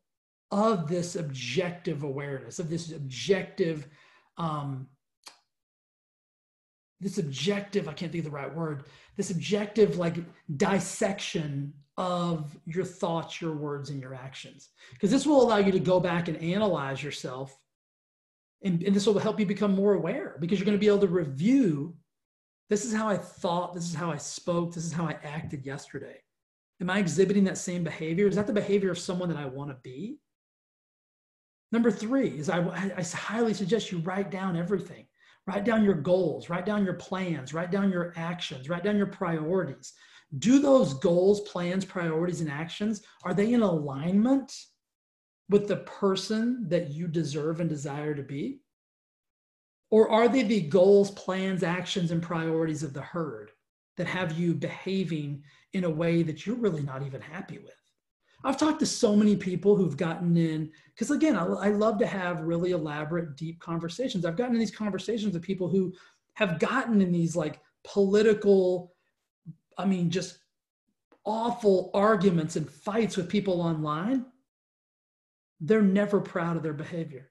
of 0.50 0.88
this 0.88 1.14
objective 1.16 2.03
awareness, 2.03 2.59
of 2.59 2.70
this 2.70 2.90
objective 2.90 3.87
um, 4.38 4.88
this 7.03 7.18
objective 7.18 7.88
i 7.88 7.92
can't 7.92 8.12
think 8.12 8.24
of 8.24 8.31
the 8.31 8.37
right 8.37 8.55
word 8.55 8.85
this 9.16 9.31
objective 9.31 9.96
like 9.96 10.16
dissection 10.59 11.72
of 11.96 12.57
your 12.66 12.85
thoughts 12.85 13.40
your 13.40 13.57
words 13.57 13.88
and 13.88 14.00
your 14.00 14.14
actions 14.14 14.68
because 14.92 15.11
this 15.11 15.26
will 15.26 15.42
allow 15.42 15.57
you 15.57 15.72
to 15.72 15.81
go 15.81 15.98
back 15.98 16.29
and 16.29 16.37
analyze 16.38 17.03
yourself 17.03 17.59
and, 18.62 18.83
and 18.83 18.94
this 18.94 19.07
will 19.07 19.18
help 19.18 19.40
you 19.40 19.46
become 19.46 19.75
more 19.75 19.94
aware 19.94 20.37
because 20.40 20.59
you're 20.59 20.66
going 20.66 20.77
to 20.77 20.81
be 20.81 20.88
able 20.88 20.99
to 20.99 21.07
review 21.07 21.94
this 22.68 22.85
is 22.85 22.92
how 22.94 23.09
i 23.09 23.16
thought 23.16 23.75
this 23.75 23.88
is 23.88 23.94
how 23.94 24.11
i 24.11 24.16
spoke 24.16 24.75
this 24.75 24.85
is 24.85 24.92
how 24.92 25.07
i 25.07 25.16
acted 25.25 25.64
yesterday. 25.64 26.20
Am 26.81 26.90
i 26.90 26.99
exhibiting 26.99 27.44
that 27.44 27.59
same 27.59 27.85
behavior? 27.85 28.27
Is 28.27 28.37
that 28.37 28.46
the 28.46 28.53
behavior 28.53 28.90
of 28.90 28.99
someone 28.99 29.29
that 29.29 29.38
i 29.38 29.46
want 29.46 29.70
to 29.70 29.77
be? 29.83 30.18
Number 31.73 31.90
three 31.90 32.29
is 32.29 32.51
I, 32.51 32.59
I 32.96 33.03
highly 33.03 33.55
suggest 33.55 33.92
you 33.92 33.99
write 33.99 34.31
down 34.31 34.57
everything. 34.57 35.07
Write 35.46 35.64
down 35.64 35.85
your 35.85 35.94
goals, 35.94 36.51
write 36.51 36.66
down 36.66 36.85
your 36.85 36.94
plans, 36.94 37.55
write 37.55 37.70
down 37.70 37.90
your 37.90 38.12
actions, 38.16 38.68
write 38.68 38.85
down 38.85 38.96
your 38.96 39.07
priorities. 39.07 39.94
Do 40.38 40.61
those 40.61 40.94
goals, 40.94 41.40
plans, 41.40 41.85
priorities, 41.85 42.40
and 42.40 42.51
actions, 42.51 43.03
are 43.25 43.35
they 43.35 43.53
in 43.53 43.62
alignment 43.62 44.53
with 45.51 45.67
the 45.67 45.79
person 45.79 46.69
that 46.69 46.91
you 46.91 47.09
deserve 47.09 47.61
and 47.61 47.69
desire 47.69 48.15
to 48.15 48.23
be? 48.23 48.61
Or 49.91 50.09
are 50.09 50.29
they 50.29 50.45
the 50.45 50.63
goals, 50.63 51.11
plans, 51.11 51.65
actions, 51.65 52.13
and 52.13 52.23
priorities 52.23 52.85
of 52.85 52.95
the 52.95 53.03
herd 53.03 53.51
that 53.97 54.07
have 54.07 54.39
you 54.39 54.55
behaving 54.55 55.43
in 55.73 55.85
a 55.85 55.91
way 55.91 56.23
that 56.23 56.47
you're 56.47 56.57
really 56.57 56.83
not 56.83 57.03
even 57.05 57.21
happy 57.21 57.59
with? 57.59 57.75
I've 58.45 58.57
talked 58.57 58.79
to 58.81 58.87
so 58.87 59.17
many 59.17 59.37
people 59.37 59.77
who've 59.77 59.97
gotten 59.97 60.37
in, 60.37 60.71
because 60.95 61.11
again, 61.11 61.37
I, 61.37 61.45
I, 61.45 61.69
love 61.69 61.99
to 61.99 62.07
have 62.07 62.41
really 62.41 62.71
elaborate, 62.71 63.37
deep 63.37 63.61
conversations. 63.61 64.25
I've 64.25 64.37
gotten 64.37 64.55
in 64.55 64.61
these 64.61 64.71
conversations 64.71 65.35
with 65.35 65.43
people 65.43 65.69
who 65.69 65.93
have 66.35 66.59
gotten 66.59 67.03
in 67.03 67.13
these 67.13 67.37
like 67.37 67.61
political, 67.85 68.95
I 69.77 69.85
mean, 69.85 70.09
just 70.09 70.39
awful 71.27 71.91
arguments 71.93 72.57
and 72.57 72.71
fights 72.71 73.19
with 73.19 73.29
people 73.29 73.61
online. 73.61 74.25
They're 75.61 75.83
never 75.83 76.20
proud 76.20 76.57
of 76.57 76.62
their 76.62 76.73
behavior. 76.73 77.31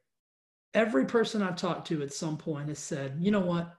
Every 0.73 1.05
person 1.05 1.41
I've 1.41 1.55
talked 1.55 1.87
to 1.87 2.03
at 2.03 2.13
some 2.13 2.37
point 2.37 2.69
has 2.69 2.79
said, 2.79 3.17
you 3.19 3.31
know 3.31 3.39
what? 3.39 3.73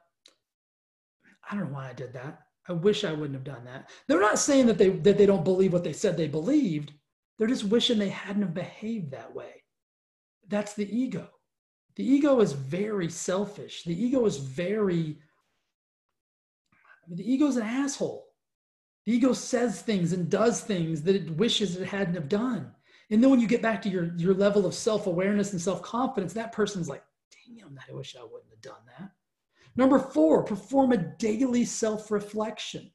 I 1.48 1.54
don't 1.54 1.68
know 1.68 1.74
why 1.74 1.88
I 1.88 1.92
did 1.92 2.12
that. 2.14 2.40
I 2.68 2.72
wish 2.72 3.04
I 3.04 3.12
wouldn't 3.12 3.34
have 3.34 3.44
done 3.44 3.64
that. 3.64 3.90
They're 4.06 4.20
not 4.20 4.38
saying 4.38 4.66
that 4.66 4.78
they 4.78 4.90
that 4.90 5.18
they 5.18 5.26
don't 5.26 5.44
believe 5.44 5.72
what 5.72 5.82
they 5.82 5.92
said 5.92 6.16
they 6.16 6.28
believed. 6.28 6.92
They're 7.38 7.48
just 7.48 7.64
wishing 7.64 7.98
they 7.98 8.10
hadn't 8.10 8.42
have 8.42 8.54
behaved 8.54 9.12
that 9.12 9.34
way. 9.34 9.64
That's 10.46 10.74
the 10.74 10.88
ego. 10.94 11.28
The 11.96 12.04
ego 12.04 12.40
is 12.40 12.52
very 12.52 13.08
selfish. 13.08 13.84
The 13.84 14.04
ego 14.04 14.24
is 14.26 14.36
very, 14.36 15.18
the 17.08 17.32
ego 17.32 17.46
is 17.46 17.56
an 17.56 17.62
asshole. 17.64 18.26
The 19.06 19.12
ego 19.12 19.32
says 19.32 19.82
things 19.82 20.12
and 20.12 20.30
does 20.30 20.60
things 20.60 21.02
that 21.02 21.16
it 21.16 21.30
wishes 21.30 21.76
it 21.76 21.86
hadn't 21.86 22.14
have 22.14 22.28
done. 22.28 22.72
And 23.10 23.22
then 23.22 23.30
when 23.30 23.40
you 23.40 23.48
get 23.48 23.62
back 23.62 23.82
to 23.82 23.88
your, 23.88 24.14
your 24.16 24.34
level 24.34 24.66
of 24.66 24.74
self-awareness 24.74 25.52
and 25.52 25.60
self-confidence, 25.60 26.32
that 26.34 26.52
person's 26.52 26.88
like, 26.88 27.02
damn, 27.56 27.78
I 27.88 27.92
wish 27.92 28.16
I 28.16 28.22
wouldn't 28.22 28.50
have 28.50 28.60
done 28.60 28.82
that. 28.98 29.10
Number 29.76 29.98
four, 29.98 30.44
perform 30.44 30.92
a 30.92 30.96
daily 30.96 31.64
self-reflection. 31.64 32.90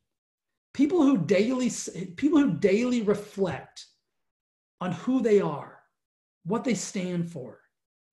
People 0.73 1.03
who 1.03 1.17
daily 1.17 1.71
people 2.17 2.39
who 2.39 2.51
daily 2.51 3.01
reflect 3.01 3.85
on 4.81 4.91
who 4.91 5.21
they 5.21 5.39
are, 5.39 5.79
what 6.43 6.63
they 6.63 6.73
stand 6.73 7.31
for. 7.31 7.59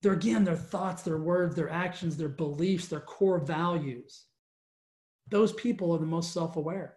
Their, 0.02 0.12
again, 0.12 0.44
their 0.44 0.56
thoughts, 0.56 1.02
their 1.02 1.18
words, 1.18 1.54
their 1.54 1.70
actions, 1.70 2.16
their 2.16 2.28
beliefs, 2.28 2.88
their 2.88 3.00
core 3.00 3.38
values. 3.38 4.24
Those 5.28 5.52
people 5.52 5.92
are 5.92 5.98
the 5.98 6.06
most 6.06 6.32
self 6.32 6.56
aware. 6.56 6.96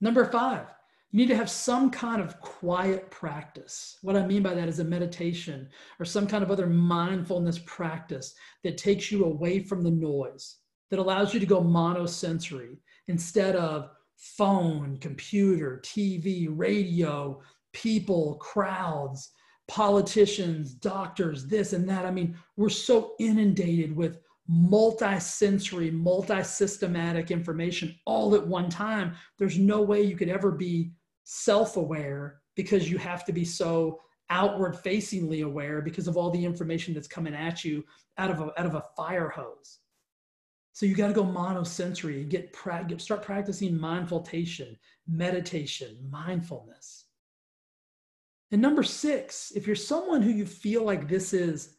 Number 0.00 0.24
five, 0.24 0.66
you 1.12 1.18
need 1.18 1.28
to 1.28 1.36
have 1.36 1.50
some 1.50 1.90
kind 1.90 2.22
of 2.22 2.40
quiet 2.40 3.10
practice. 3.10 3.98
What 4.00 4.16
I 4.16 4.26
mean 4.26 4.42
by 4.42 4.54
that 4.54 4.68
is 4.68 4.78
a 4.78 4.84
meditation 4.84 5.68
or 6.00 6.06
some 6.06 6.26
kind 6.26 6.42
of 6.42 6.50
other 6.50 6.66
mindfulness 6.66 7.60
practice 7.66 8.34
that 8.64 8.78
takes 8.78 9.12
you 9.12 9.26
away 9.26 9.60
from 9.60 9.82
the 9.82 9.90
noise, 9.90 10.56
that 10.90 10.98
allows 10.98 11.34
you 11.34 11.40
to 11.40 11.46
go 11.46 11.60
monosensory 11.60 12.78
instead 13.08 13.56
of 13.56 13.90
phone, 14.16 14.96
computer, 14.98 15.82
TV, 15.84 16.48
radio, 16.50 17.42
people, 17.74 18.36
crowds, 18.36 19.32
politicians, 19.68 20.72
doctors, 20.72 21.46
this 21.46 21.74
and 21.74 21.86
that. 21.90 22.06
I 22.06 22.10
mean, 22.10 22.38
we're 22.56 22.70
so 22.70 23.12
inundated 23.18 23.94
with 23.94 24.18
multi-sensory, 24.48 25.90
multi-systematic 25.90 27.30
information 27.30 27.94
all 28.06 28.34
at 28.34 28.46
one 28.46 28.70
time. 28.70 29.14
There's 29.38 29.58
no 29.58 29.82
way 29.82 30.02
you 30.02 30.16
could 30.16 30.30
ever 30.30 30.50
be 30.50 30.92
self-aware 31.24 32.40
because 32.56 32.90
you 32.90 32.98
have 32.98 33.24
to 33.24 33.32
be 33.32 33.44
so 33.44 34.00
outward 34.30 34.76
facingly 34.76 35.42
aware 35.42 35.82
because 35.82 36.08
of 36.08 36.16
all 36.16 36.30
the 36.30 36.44
information 36.44 36.94
that's 36.94 37.08
coming 37.08 37.34
at 37.34 37.64
you 37.64 37.84
out 38.18 38.30
of 38.30 38.40
a, 38.40 38.60
out 38.60 38.66
of 38.66 38.74
a 38.74 38.84
fire 38.96 39.28
hose. 39.28 39.78
So 40.72 40.86
you 40.86 40.94
got 40.94 41.08
to 41.08 41.12
go 41.12 41.24
monosensory 41.24 42.28
get, 42.28 42.56
get 42.88 43.00
start 43.00 43.22
practicing 43.22 43.78
mindfultation, 43.78 44.76
meditation, 45.06 45.98
mindfulness. 46.10 47.04
And 48.50 48.62
number 48.62 48.82
six, 48.82 49.52
if 49.54 49.66
you're 49.66 49.76
someone 49.76 50.22
who 50.22 50.30
you 50.30 50.46
feel 50.46 50.82
like 50.82 51.08
this 51.08 51.32
is 51.32 51.76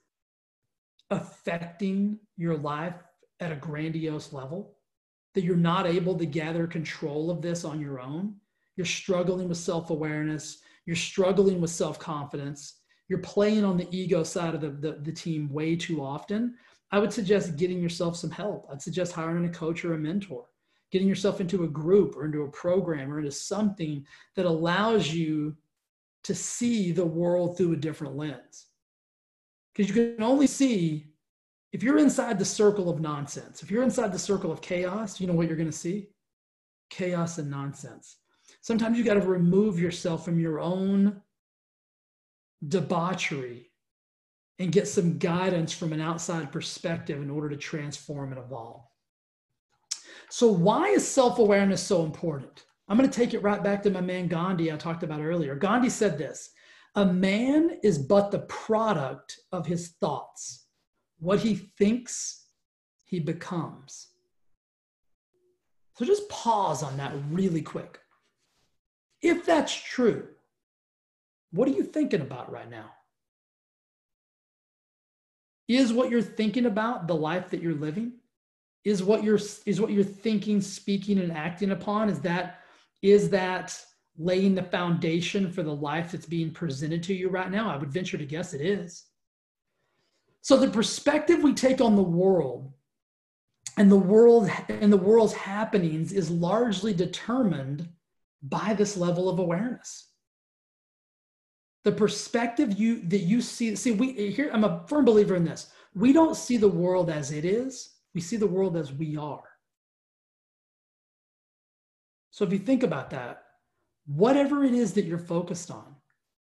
affecting 1.10 2.20
your 2.38 2.58
life 2.58 2.96
at 3.40 3.52
a 3.52 3.56
grandiose 3.56 4.32
level, 4.32 4.78
that 5.34 5.44
you're 5.44 5.56
not 5.56 5.88
able 5.88 6.18
to 6.18 6.26
gather 6.26 6.68
control 6.68 7.32
of 7.32 7.42
this 7.42 7.64
on 7.66 7.80
your 7.80 8.00
own, 8.00 8.36
you're 8.76 8.86
struggling 8.86 9.50
with 9.50 9.58
self 9.58 9.90
awareness, 9.90 10.60
you're 10.86 10.96
struggling 10.96 11.62
with 11.62 11.70
self 11.70 12.00
confidence, 12.00 12.80
you're 13.08 13.20
playing 13.20 13.64
on 13.64 13.78
the 13.78 13.88
ego 13.92 14.24
side 14.24 14.56
of 14.56 14.62
the, 14.62 14.70
the, 14.70 15.00
the, 15.02 15.12
team 15.12 15.52
way 15.52 15.76
too 15.76 16.04
often, 16.04 16.56
I 16.92 17.00
would 17.00 17.14
suggest 17.14 17.58
getting 17.58 17.82
yourself 17.82 18.16
some 18.16 18.32
help. 18.32 18.68
I'd 18.72 18.82
suggest 18.82 19.14
hiring 19.14 19.46
a 19.46 19.50
coach 19.50 19.84
or 19.84 19.94
a 19.94 19.98
mentor, 19.98 20.46
getting 20.92 21.08
yourself 21.08 21.42
into 21.42 21.64
a 21.64 21.68
group 21.68 22.16
or 22.16 22.26
into 22.26 22.44
a 22.44 22.52
program 22.52 23.12
or 23.12 23.20
into 23.20 23.32
something 23.32 24.06
that 24.36 24.46
allows 24.46 25.14
you 25.14 25.56
to 26.24 26.34
see 26.34 26.92
the 26.92 27.06
world 27.06 27.58
through 27.58 27.74
a 27.74 27.78
different 27.78 28.16
lens. 28.16 28.68
Because 29.74 29.94
you 29.94 30.16
can 30.16 30.24
only 30.24 30.48
see, 30.48 31.08
if 31.72 31.84
you're 31.84 31.98
inside 31.98 32.38
the 32.38 32.46
circle 32.46 32.90
of 32.90 33.02
nonsense, 33.02 33.64
if 33.64 33.72
you're 33.72 33.84
inside 33.84 34.14
the 34.14 34.20
circle 34.20 34.52
of 34.52 34.62
chaos, 34.62 35.20
you 35.20 35.28
know 35.28 35.34
what 35.34 35.48
you're 35.48 35.58
going 35.58 35.70
to 35.70 35.78
see? 35.78 36.10
Chaos 36.90 37.40
and 37.40 37.50
nonsense. 37.50 38.18
Sometimes 38.64 38.98
you 38.98 39.04
got 39.04 39.16
to 39.16 39.20
remove 39.20 39.78
yourself 39.78 40.24
from 40.24 40.40
your 40.40 40.62
own 40.62 41.22
debauchery 42.66 43.70
and 44.58 44.72
get 44.72 44.88
some 44.88 45.18
guidance 45.18 45.74
from 45.74 45.92
an 45.92 46.00
outside 46.00 46.50
perspective 46.50 47.22
in 47.22 47.30
order 47.30 47.50
to 47.50 47.58
transform 47.58 48.32
and 48.32 48.40
evolve. 48.40 48.86
So, 50.30 50.48
why 50.48 50.88
is 50.88 51.06
self 51.06 51.40
awareness 51.40 51.84
so 51.84 52.06
important? 52.06 52.64
I'm 52.88 52.98
going 52.98 53.10
to 53.10 53.16
take 53.16 53.34
it 53.34 53.44
right 53.44 53.62
back 53.62 53.84
to 53.84 53.90
my 53.90 54.00
man 54.00 54.30
Gandhi 54.30 54.72
I 54.72 54.78
talked 54.78 55.04
about 55.04 55.20
earlier. 55.20 55.56
Gandhi 55.56 55.90
said 55.90 56.18
this 56.18 56.50
A 56.96 57.06
man 57.06 57.80
is 57.84 57.98
but 57.98 58.32
the 58.32 58.40
product 58.40 59.42
of 59.52 59.66
his 59.66 59.90
thoughts. 60.00 60.68
What 61.20 61.40
he 61.40 61.56
thinks, 61.78 62.46
he 63.04 63.20
becomes. 63.20 64.08
So 65.98 66.06
just 66.06 66.30
pause 66.30 66.82
on 66.82 66.96
that 66.96 67.12
really 67.30 67.62
quick. 67.62 68.00
If 69.24 69.46
that's 69.46 69.74
true, 69.74 70.28
what 71.52 71.70
are 71.70 71.72
you 71.72 71.84
thinking 71.84 72.22
about 72.22 72.52
right 72.52 72.70
now? 72.70 72.92
Is 75.70 75.94
what 75.94 76.10
you're 76.10 76.22
thinking 76.22 76.66
about 76.66 77.08
the 77.08 77.16
life 77.16 77.50
that 77.50 77.62
you're 77.62 77.74
living? 77.74 78.12
Is 78.84 79.02
what 79.02 79.24
you're 79.24 79.40
is 79.66 79.80
what 79.80 79.92
you're 79.92 80.04
thinking, 80.04 80.60
speaking, 80.60 81.20
and 81.20 81.32
acting 81.32 81.72
upon? 81.72 82.10
Is 82.10 82.20
that 82.20 82.60
is 83.02 83.30
that 83.30 83.80
laying 84.18 84.56
the 84.56 84.64
foundation 84.64 85.50
for 85.50 85.64
the 85.64 85.74
life 85.74 86.12
that's 86.12 86.26
being 86.26 86.52
presented 86.52 87.02
to 87.04 87.14
you 87.14 87.30
right 87.30 87.50
now? 87.50 87.70
I 87.70 87.78
would 87.78 87.92
venture 87.92 88.18
to 88.18 88.26
guess 88.26 88.54
it 88.54 88.62
is. 88.62 89.06
So 90.42 90.58
the 90.58 90.70
perspective 90.70 91.42
we 91.42 91.54
take 91.54 91.80
on 91.80 91.96
the 91.96 92.04
world 92.04 92.74
and 93.78 93.90
the 93.90 93.96
world 93.96 94.52
and 94.68 94.92
the 94.92 94.98
world's 94.98 95.34
happenings 95.34 96.12
is 96.12 96.30
largely 96.30 96.94
determined 96.94 97.88
by 98.44 98.74
this 98.74 98.98
level 98.98 99.30
of 99.30 99.40
awareness. 99.40 100.10
The 101.84 101.92
perspective 101.92 102.80
you 102.80 103.02
that 103.10 103.22
you 103.22 103.42
see 103.42 103.76
see 103.76 103.92
we 103.92 104.32
here 104.32 104.50
i'm 104.54 104.64
a 104.64 104.86
firm 104.88 105.06
believer 105.06 105.36
in 105.36 105.44
this. 105.44 105.72
We 105.96 106.14
don't 106.14 106.36
see 106.36 106.58
the 106.58 106.68
world 106.68 107.10
as 107.10 107.32
it 107.32 107.46
is. 107.46 107.96
We 108.16 108.22
see 108.22 108.38
the 108.38 108.48
world 108.48 108.78
as 108.78 108.92
we 108.92 109.18
are. 109.18 109.44
So 112.32 112.46
if 112.46 112.52
you 112.52 112.60
think 112.60 112.84
about 112.84 113.10
that 113.12 113.44
whatever 114.06 114.64
it 114.64 114.74
is 114.74 114.94
that 114.94 115.06
you're 115.06 115.18
focused 115.18 115.72
on 115.72 115.96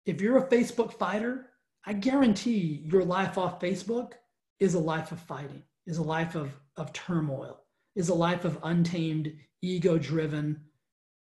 if 0.04 0.20
you're 0.20 0.38
a 0.38 0.48
facebook 0.48 0.92
fighter 0.92 1.46
i 1.86 1.92
guarantee 1.92 2.82
your 2.84 3.04
life 3.04 3.38
off 3.38 3.60
facebook 3.60 4.12
is 4.60 4.74
a 4.74 4.78
life 4.78 5.12
of 5.12 5.20
fighting 5.20 5.62
is 5.86 5.98
a 5.98 6.02
life 6.02 6.34
of, 6.34 6.50
of 6.76 6.92
turmoil 6.92 7.60
is 7.96 8.10
a 8.10 8.14
life 8.14 8.44
of 8.44 8.58
untamed 8.64 9.32
ego 9.62 9.96
driven 9.96 10.60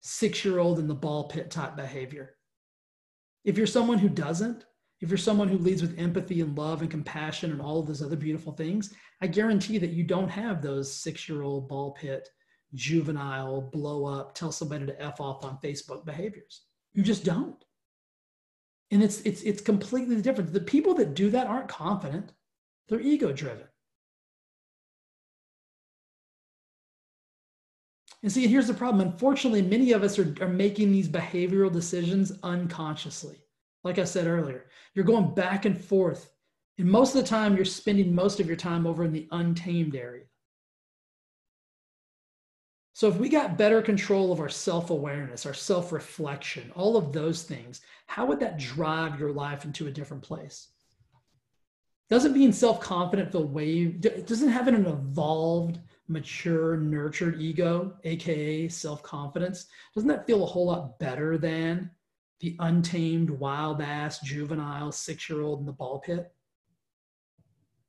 six 0.05 0.45
year 0.45 0.59
old 0.59 0.79
in 0.79 0.87
the 0.87 0.93
ball 0.93 1.27
pit 1.27 1.49
type 1.49 1.75
behavior 1.75 2.35
if 3.45 3.57
you're 3.57 3.67
someone 3.67 3.99
who 3.99 4.09
doesn't, 4.09 4.65
if 5.01 5.09
you're 5.09 5.17
someone 5.17 5.47
who 5.47 5.59
leads 5.59 5.81
with 5.81 5.99
empathy 5.99 6.41
and 6.41 6.57
love 6.57 6.81
and 6.81 6.89
compassion 6.89 7.51
and 7.51 7.61
all 7.61 7.79
of 7.79 7.85
those 7.85 8.01
other 8.01 8.15
beautiful 8.15 8.51
things, 8.51 8.93
I 9.21 9.27
guarantee 9.27 9.77
that 9.77 9.91
you 9.91 10.03
don't 10.03 10.29
have 10.29 10.61
those 10.61 10.91
six 10.91 11.29
year 11.29 11.43
old 11.43 11.69
ball 11.69 11.91
pit, 11.91 12.27
juvenile, 12.73 13.61
blow 13.61 14.05
up, 14.05 14.33
tell 14.33 14.51
somebody 14.51 14.87
to 14.87 15.01
F 15.01 15.21
off 15.21 15.45
on 15.45 15.59
Facebook 15.63 16.05
behaviors. 16.05 16.63
You 16.93 17.03
just 17.03 17.23
don't. 17.23 17.63
And 18.91 19.03
it's, 19.03 19.21
it's, 19.21 19.43
it's 19.43 19.61
completely 19.61 20.21
different. 20.21 20.51
The 20.51 20.59
people 20.59 20.95
that 20.95 21.13
do 21.13 21.29
that 21.29 21.47
aren't 21.47 21.67
confident, 21.67 22.33
they're 22.87 22.99
ego 22.99 23.31
driven. 23.31 23.67
And 28.25 28.31
see, 28.31 28.47
here's 28.47 28.65
the 28.65 28.73
problem. 28.73 29.07
Unfortunately, 29.07 29.61
many 29.61 29.91
of 29.91 30.01
us 30.01 30.17
are, 30.17 30.33
are 30.41 30.49
making 30.49 30.91
these 30.91 31.07
behavioral 31.07 31.71
decisions 31.71 32.31
unconsciously. 32.41 33.37
Like 33.83 33.99
I 33.99 34.03
said 34.03 34.25
earlier, 34.25 34.65
you're 34.95 35.05
going 35.05 35.35
back 35.35 35.65
and 35.65 35.79
forth. 35.79 36.31
And 36.79 36.89
most 36.89 37.13
of 37.13 37.21
the 37.21 37.27
time, 37.27 37.55
you're 37.55 37.65
spending 37.65 38.15
most 38.15 38.39
of 38.39 38.47
your 38.47 38.55
time 38.55 38.87
over 38.87 39.03
in 39.03 39.13
the 39.13 39.27
untamed 39.31 39.95
area. 39.95 40.23
So, 42.93 43.07
if 43.07 43.17
we 43.17 43.29
got 43.29 43.59
better 43.59 43.79
control 43.83 44.31
of 44.31 44.39
our 44.39 44.49
self 44.49 44.89
awareness, 44.89 45.45
our 45.45 45.53
self 45.53 45.91
reflection, 45.91 46.71
all 46.75 46.97
of 46.97 47.13
those 47.13 47.43
things, 47.43 47.81
how 48.07 48.25
would 48.25 48.39
that 48.39 48.57
drive 48.57 49.19
your 49.19 49.33
life 49.33 49.65
into 49.65 49.85
a 49.85 49.91
different 49.91 50.23
place? 50.23 50.69
Doesn't 52.09 52.33
being 52.33 52.53
self 52.53 52.79
confident 52.79 53.31
feel 53.31 53.45
way, 53.45 53.85
doesn't 53.85 54.49
having 54.49 54.73
an 54.73 54.87
evolved 54.87 55.77
mature, 56.07 56.77
nurtured 56.77 57.41
ego, 57.41 57.93
aka 58.03 58.67
self 58.67 59.01
confidence, 59.03 59.67
doesn't 59.93 60.07
that 60.09 60.27
feel 60.27 60.43
a 60.43 60.47
whole 60.47 60.67
lot 60.67 60.99
better 60.99 61.37
than 61.37 61.89
the 62.39 62.55
untamed, 62.59 63.29
wild 63.29 63.81
ass, 63.81 64.19
juvenile 64.19 64.91
six 64.91 65.29
year 65.29 65.41
old 65.41 65.59
in 65.59 65.65
the 65.65 65.71
ball 65.71 65.99
pit? 65.99 66.31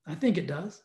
I 0.06 0.14
think 0.14 0.38
it 0.38 0.46
does. 0.46 0.82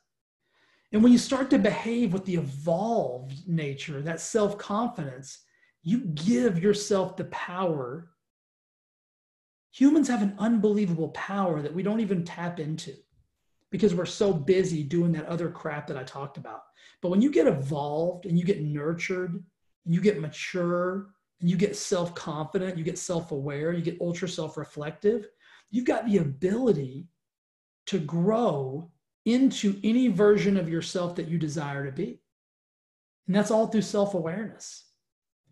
And 0.91 1.01
when 1.01 1.11
you 1.11 1.17
start 1.17 1.49
to 1.51 1.59
behave 1.59 2.11
with 2.11 2.25
the 2.25 2.35
evolved 2.35 3.47
nature, 3.47 4.01
that 4.01 4.19
self 4.19 4.57
confidence, 4.57 5.39
you 5.83 6.01
give 6.01 6.61
yourself 6.61 7.15
the 7.15 7.25
power. 7.25 8.09
Humans 9.71 10.09
have 10.09 10.21
an 10.21 10.35
unbelievable 10.37 11.09
power 11.09 11.61
that 11.61 11.73
we 11.73 11.81
don't 11.81 12.01
even 12.01 12.25
tap 12.25 12.59
into 12.59 12.93
because 13.71 13.95
we're 13.95 14.05
so 14.05 14.34
busy 14.34 14.84
doing 14.84 15.12
that 15.13 15.25
other 15.25 15.49
crap 15.49 15.88
that 15.88 15.97
I 15.97 16.03
talked 16.03 16.38
about. 16.38 16.63
But 17.01 17.10
when 17.10 17.21
you 17.21 17.31
get 17.31 17.47
evolved 17.47 18.25
and 18.25 18.38
you 18.38 18.45
get 18.45 18.62
nurtured 18.62 19.34
and 19.86 19.95
you 19.95 20.01
get 20.01 20.19
mature 20.19 21.07
and 21.39 21.49
you 21.49 21.55
get 21.55 21.75
self 21.75 22.13
confident, 22.13 22.77
you 22.77 22.84
get 22.84 22.99
self 22.99 23.31
aware, 23.31 23.73
you 23.73 23.81
get 23.81 24.01
ultra 24.01 24.27
self 24.27 24.57
reflective, 24.57 25.27
you've 25.71 25.86
got 25.86 26.05
the 26.05 26.17
ability 26.17 27.07
to 27.88 27.97
grow 27.97 28.91
into 29.25 29.79
any 29.84 30.07
version 30.07 30.57
of 30.57 30.69
yourself 30.69 31.15
that 31.15 31.27
you 31.27 31.38
desire 31.38 31.86
to 31.86 31.91
be. 31.91 32.21
And 33.27 33.36
that's 33.36 33.51
all 33.51 33.67
through 33.67 33.81
self 33.81 34.13
awareness. 34.13 34.86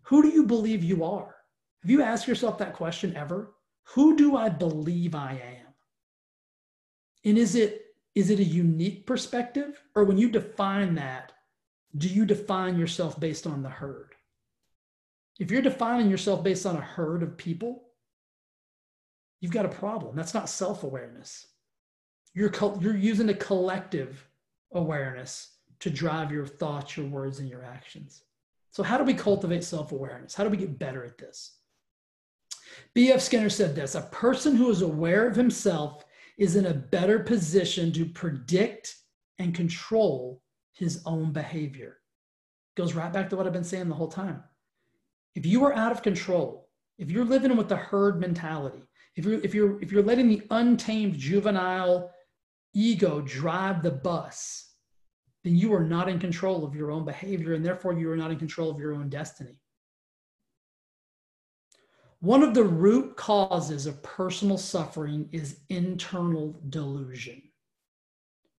Who 0.02 0.22
do 0.22 0.28
you 0.28 0.44
believe 0.44 0.84
you 0.84 1.04
are? 1.04 1.36
Have 1.82 1.90
you 1.90 2.02
asked 2.02 2.28
yourself 2.28 2.58
that 2.58 2.74
question 2.74 3.16
ever? 3.16 3.54
Who 3.94 4.16
do 4.16 4.36
I 4.36 4.48
believe 4.48 5.14
I 5.14 5.32
am? 5.32 5.66
And 7.24 7.38
is 7.38 7.54
it 7.54 7.79
is 8.14 8.30
it 8.30 8.40
a 8.40 8.44
unique 8.44 9.06
perspective? 9.06 9.82
Or 9.94 10.04
when 10.04 10.18
you 10.18 10.30
define 10.30 10.94
that, 10.96 11.32
do 11.96 12.08
you 12.08 12.24
define 12.24 12.78
yourself 12.78 13.18
based 13.18 13.46
on 13.46 13.62
the 13.62 13.70
herd? 13.70 14.14
If 15.38 15.50
you're 15.50 15.62
defining 15.62 16.10
yourself 16.10 16.44
based 16.44 16.66
on 16.66 16.76
a 16.76 16.80
herd 16.80 17.22
of 17.22 17.36
people, 17.36 17.84
you've 19.40 19.52
got 19.52 19.64
a 19.64 19.70
problem. 19.70 20.16
That's 20.16 20.34
not 20.34 20.48
self 20.48 20.82
awareness. 20.84 21.46
You're, 22.34 22.52
you're 22.80 22.96
using 22.96 23.28
a 23.28 23.34
collective 23.34 24.26
awareness 24.72 25.56
to 25.80 25.90
drive 25.90 26.30
your 26.30 26.46
thoughts, 26.46 26.96
your 26.96 27.06
words, 27.06 27.38
and 27.38 27.48
your 27.48 27.64
actions. 27.64 28.22
So, 28.70 28.82
how 28.82 28.98
do 28.98 29.04
we 29.04 29.14
cultivate 29.14 29.64
self 29.64 29.92
awareness? 29.92 30.34
How 30.34 30.44
do 30.44 30.50
we 30.50 30.56
get 30.56 30.78
better 30.78 31.04
at 31.04 31.18
this? 31.18 31.56
B.F. 32.94 33.20
Skinner 33.20 33.50
said 33.50 33.74
this 33.74 33.94
a 33.94 34.02
person 34.02 34.54
who 34.54 34.70
is 34.70 34.82
aware 34.82 35.26
of 35.26 35.34
himself 35.34 36.04
is 36.40 36.56
in 36.56 36.66
a 36.66 36.74
better 36.74 37.18
position 37.18 37.92
to 37.92 38.06
predict 38.06 38.96
and 39.38 39.54
control 39.54 40.42
his 40.72 41.02
own 41.04 41.32
behavior. 41.32 41.98
Goes 42.78 42.94
right 42.94 43.12
back 43.12 43.28
to 43.28 43.36
what 43.36 43.46
I've 43.46 43.52
been 43.52 43.62
saying 43.62 43.90
the 43.90 43.94
whole 43.94 44.08
time. 44.08 44.42
If 45.34 45.44
you 45.44 45.62
are 45.64 45.74
out 45.74 45.92
of 45.92 46.02
control, 46.02 46.70
if 46.98 47.10
you're 47.10 47.26
living 47.26 47.56
with 47.56 47.68
the 47.68 47.76
herd 47.76 48.18
mentality, 48.18 48.82
if 49.16 49.26
you're 49.26 49.40
if 49.44 49.54
you're 49.54 49.80
if 49.82 49.92
you're 49.92 50.02
letting 50.02 50.28
the 50.28 50.42
untamed 50.50 51.18
juvenile 51.18 52.10
ego 52.72 53.20
drive 53.20 53.82
the 53.82 53.90
bus, 53.90 54.72
then 55.44 55.54
you 55.54 55.74
are 55.74 55.84
not 55.84 56.08
in 56.08 56.18
control 56.18 56.64
of 56.64 56.74
your 56.74 56.90
own 56.90 57.04
behavior 57.04 57.52
and 57.52 57.64
therefore 57.64 57.92
you 57.92 58.10
are 58.10 58.16
not 58.16 58.30
in 58.30 58.38
control 58.38 58.70
of 58.70 58.78
your 58.78 58.94
own 58.94 59.10
destiny. 59.10 59.58
One 62.20 62.42
of 62.42 62.52
the 62.52 62.64
root 62.64 63.16
causes 63.16 63.86
of 63.86 64.02
personal 64.02 64.58
suffering 64.58 65.28
is 65.32 65.60
internal 65.70 66.60
delusion. 66.68 67.42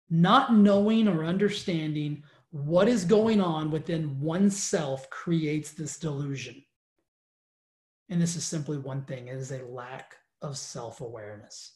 Not 0.10 0.56
knowing 0.56 1.08
or 1.08 1.24
understanding 1.24 2.24
what 2.50 2.88
is 2.88 3.06
going 3.06 3.40
on 3.40 3.70
within 3.70 4.20
oneself 4.20 5.10
creates 5.10 5.72
this 5.72 5.98
delusion. 5.98 6.64
And 8.10 8.22
this 8.22 8.36
is 8.36 8.44
simply 8.44 8.78
one 8.78 9.04
thing 9.04 9.28
it 9.28 9.36
is 9.36 9.52
a 9.52 9.64
lack 9.64 10.16
of 10.42 10.58
self 10.58 11.00
awareness. 11.00 11.74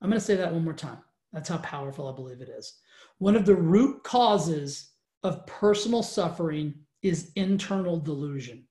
I'm 0.00 0.08
going 0.08 0.20
to 0.20 0.24
say 0.24 0.36
that 0.36 0.52
one 0.52 0.64
more 0.64 0.72
time. 0.72 0.98
That's 1.32 1.48
how 1.48 1.58
powerful 1.58 2.08
I 2.08 2.14
believe 2.14 2.40
it 2.42 2.48
is. 2.48 2.74
One 3.18 3.34
of 3.34 3.44
the 3.44 3.56
root 3.56 4.04
causes 4.04 4.92
of 5.24 5.44
personal 5.46 6.04
suffering 6.04 6.74
is 7.02 7.32
internal 7.34 7.98
delusion. 7.98 8.64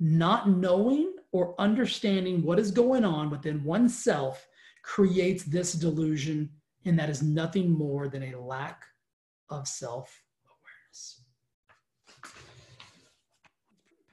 Not 0.00 0.48
knowing 0.48 1.15
or 1.36 1.54
understanding 1.60 2.42
what 2.42 2.58
is 2.58 2.70
going 2.70 3.04
on 3.04 3.28
within 3.28 3.62
oneself 3.62 4.48
creates 4.82 5.44
this 5.44 5.74
delusion, 5.74 6.48
and 6.86 6.98
that 6.98 7.10
is 7.10 7.22
nothing 7.22 7.70
more 7.70 8.08
than 8.08 8.22
a 8.22 8.40
lack 8.40 8.84
of 9.50 9.68
self 9.68 10.22
awareness. 10.46 11.24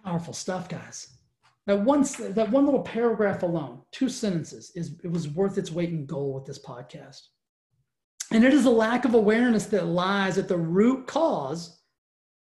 Powerful 0.03 0.33
stuff, 0.33 0.67
guys. 0.67 1.15
That 1.65 1.79
one, 1.79 2.01
that 2.33 2.51
one 2.51 2.65
little 2.65 2.81
paragraph 2.81 3.41
alone, 3.43 3.83
two 3.93 4.09
sentences, 4.09 4.73
is 4.75 4.99
it 5.01 5.09
was 5.09 5.29
worth 5.29 5.57
its 5.57 5.71
weight 5.71 5.91
in 5.91 6.05
gold 6.05 6.35
with 6.35 6.45
this 6.45 6.59
podcast. 6.59 7.21
And 8.31 8.43
it 8.43 8.53
is 8.53 8.65
a 8.65 8.69
lack 8.69 9.05
of 9.05 9.13
awareness 9.13 9.67
that 9.67 9.85
lies 9.85 10.37
at 10.37 10.49
the 10.49 10.57
root 10.57 11.07
cause 11.07 11.79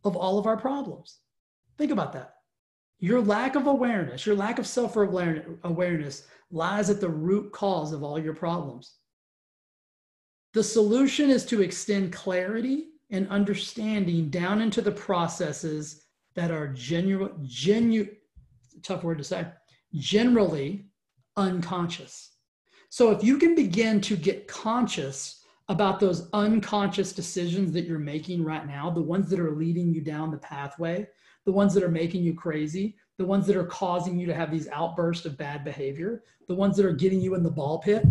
of 0.02 0.16
all 0.16 0.36
of 0.40 0.46
our 0.46 0.56
problems. 0.56 1.20
Think 1.78 1.92
about 1.92 2.12
that. 2.14 2.33
Your 3.04 3.20
lack 3.20 3.54
of 3.54 3.66
awareness, 3.66 4.24
your 4.24 4.34
lack 4.34 4.58
of 4.58 4.66
self 4.66 4.96
awareness 4.96 6.26
lies 6.50 6.88
at 6.88 7.02
the 7.02 7.08
root 7.10 7.52
cause 7.52 7.92
of 7.92 8.02
all 8.02 8.18
your 8.18 8.32
problems. 8.32 8.94
The 10.54 10.64
solution 10.64 11.28
is 11.28 11.44
to 11.46 11.60
extend 11.60 12.14
clarity 12.14 12.86
and 13.10 13.28
understanding 13.28 14.30
down 14.30 14.62
into 14.62 14.80
the 14.80 14.90
processes 14.90 16.06
that 16.34 16.50
are 16.50 16.68
genuine, 16.68 17.32
genu, 17.42 18.08
tough 18.82 19.04
word 19.04 19.18
to 19.18 19.24
say, 19.24 19.48
generally 19.92 20.86
unconscious. 21.36 22.36
So 22.88 23.10
if 23.10 23.22
you 23.22 23.36
can 23.36 23.54
begin 23.54 24.00
to 24.00 24.16
get 24.16 24.48
conscious 24.48 25.44
about 25.68 26.00
those 26.00 26.30
unconscious 26.32 27.12
decisions 27.12 27.70
that 27.72 27.84
you're 27.84 27.98
making 27.98 28.42
right 28.42 28.66
now, 28.66 28.88
the 28.88 29.02
ones 29.02 29.28
that 29.28 29.40
are 29.40 29.54
leading 29.54 29.92
you 29.92 30.00
down 30.00 30.30
the 30.30 30.38
pathway, 30.38 31.06
the 31.44 31.52
ones 31.52 31.74
that 31.74 31.82
are 31.82 31.90
making 31.90 32.22
you 32.22 32.34
crazy, 32.34 32.96
the 33.18 33.24
ones 33.24 33.46
that 33.46 33.56
are 33.56 33.66
causing 33.66 34.18
you 34.18 34.26
to 34.26 34.34
have 34.34 34.50
these 34.50 34.68
outbursts 34.68 35.26
of 35.26 35.36
bad 35.36 35.64
behavior, 35.64 36.22
the 36.48 36.54
ones 36.54 36.76
that 36.76 36.86
are 36.86 36.92
getting 36.92 37.20
you 37.20 37.34
in 37.34 37.42
the 37.42 37.50
ball 37.50 37.78
pit, 37.78 38.04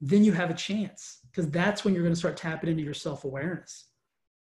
then 0.00 0.24
you 0.24 0.32
have 0.32 0.50
a 0.50 0.54
chance 0.54 1.18
because 1.30 1.50
that's 1.50 1.84
when 1.84 1.94
you're 1.94 2.02
going 2.02 2.14
to 2.14 2.18
start 2.18 2.36
tapping 2.36 2.70
into 2.70 2.82
your 2.82 2.94
self 2.94 3.24
awareness. 3.24 3.86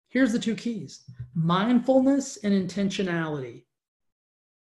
Here's 0.09 0.31
the 0.31 0.39
two 0.39 0.55
keys 0.55 1.03
mindfulness 1.33 2.37
and 2.37 2.53
intentionality 2.53 3.63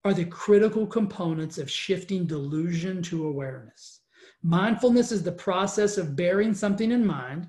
are 0.03 0.13
the 0.13 0.25
critical 0.25 0.85
components 0.85 1.57
of 1.57 1.69
shifting 1.69 2.25
delusion 2.25 3.01
to 3.01 3.27
awareness. 3.27 4.01
Mindfulness 4.43 5.11
is 5.11 5.23
the 5.23 5.31
process 5.31 5.97
of 5.97 6.15
bearing 6.15 6.53
something 6.53 6.91
in 6.91 7.05
mind, 7.05 7.47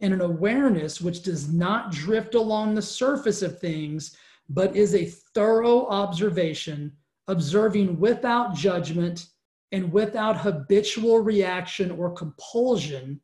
and 0.00 0.14
an 0.14 0.22
awareness 0.22 1.00
which 1.00 1.22
does 1.22 1.52
not 1.52 1.92
drift 1.92 2.34
along 2.34 2.74
the 2.74 2.82
surface 2.82 3.42
of 3.42 3.58
things, 3.58 4.16
but 4.48 4.74
is 4.74 4.94
a 4.94 5.04
thorough 5.34 5.86
observation, 5.86 6.92
observing 7.26 7.98
without 7.98 8.54
judgment 8.54 9.26
and 9.72 9.92
without 9.92 10.38
habitual 10.38 11.20
reaction 11.20 11.90
or 11.90 12.10
compulsion, 12.10 13.20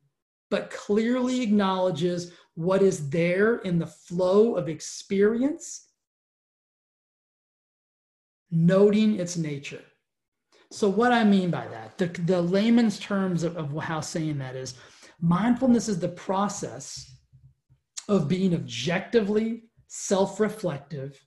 but 0.51 0.69
clearly 0.69 1.41
acknowledges 1.41 2.31
what 2.53 2.81
is 2.81 3.09
there 3.09 3.57
in 3.57 3.79
the 3.79 3.87
flow 3.87 4.55
of 4.55 4.69
experience, 4.69 5.89
noting 8.51 9.19
its 9.19 9.35
nature. 9.35 9.83
So, 10.71 10.87
what 10.89 11.11
I 11.11 11.23
mean 11.23 11.51
by 11.51 11.67
that, 11.67 11.97
the, 11.97 12.07
the 12.21 12.41
layman's 12.41 12.99
terms 12.99 13.43
of, 13.43 13.57
of 13.57 13.75
how 13.83 14.01
saying 14.01 14.37
that 14.39 14.55
is 14.55 14.75
mindfulness 15.21 15.89
is 15.89 15.99
the 15.99 16.09
process 16.09 17.11
of 18.07 18.27
being 18.27 18.53
objectively 18.53 19.63
self 19.95 20.41
reflective, 20.41 21.17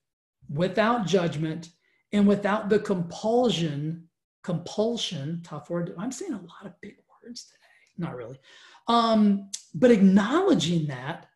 without 0.53 1.07
judgment, 1.07 1.71
and 2.13 2.29
without 2.29 2.69
the 2.69 2.79
compulsion, 2.79 4.09
compulsion, 4.43 5.41
tough 5.43 5.71
word. 5.71 5.95
I'm 5.99 6.13
saying 6.13 6.35
a 6.35 6.37
lot 6.37 6.67
of 6.67 6.79
big 6.83 6.97
words 7.23 7.45
today. 7.45 8.07
Not 8.07 8.15
really. 8.15 8.39
Um, 8.87 9.51
but 9.75 9.91
acknowledging 9.91 10.87
that 10.89 11.27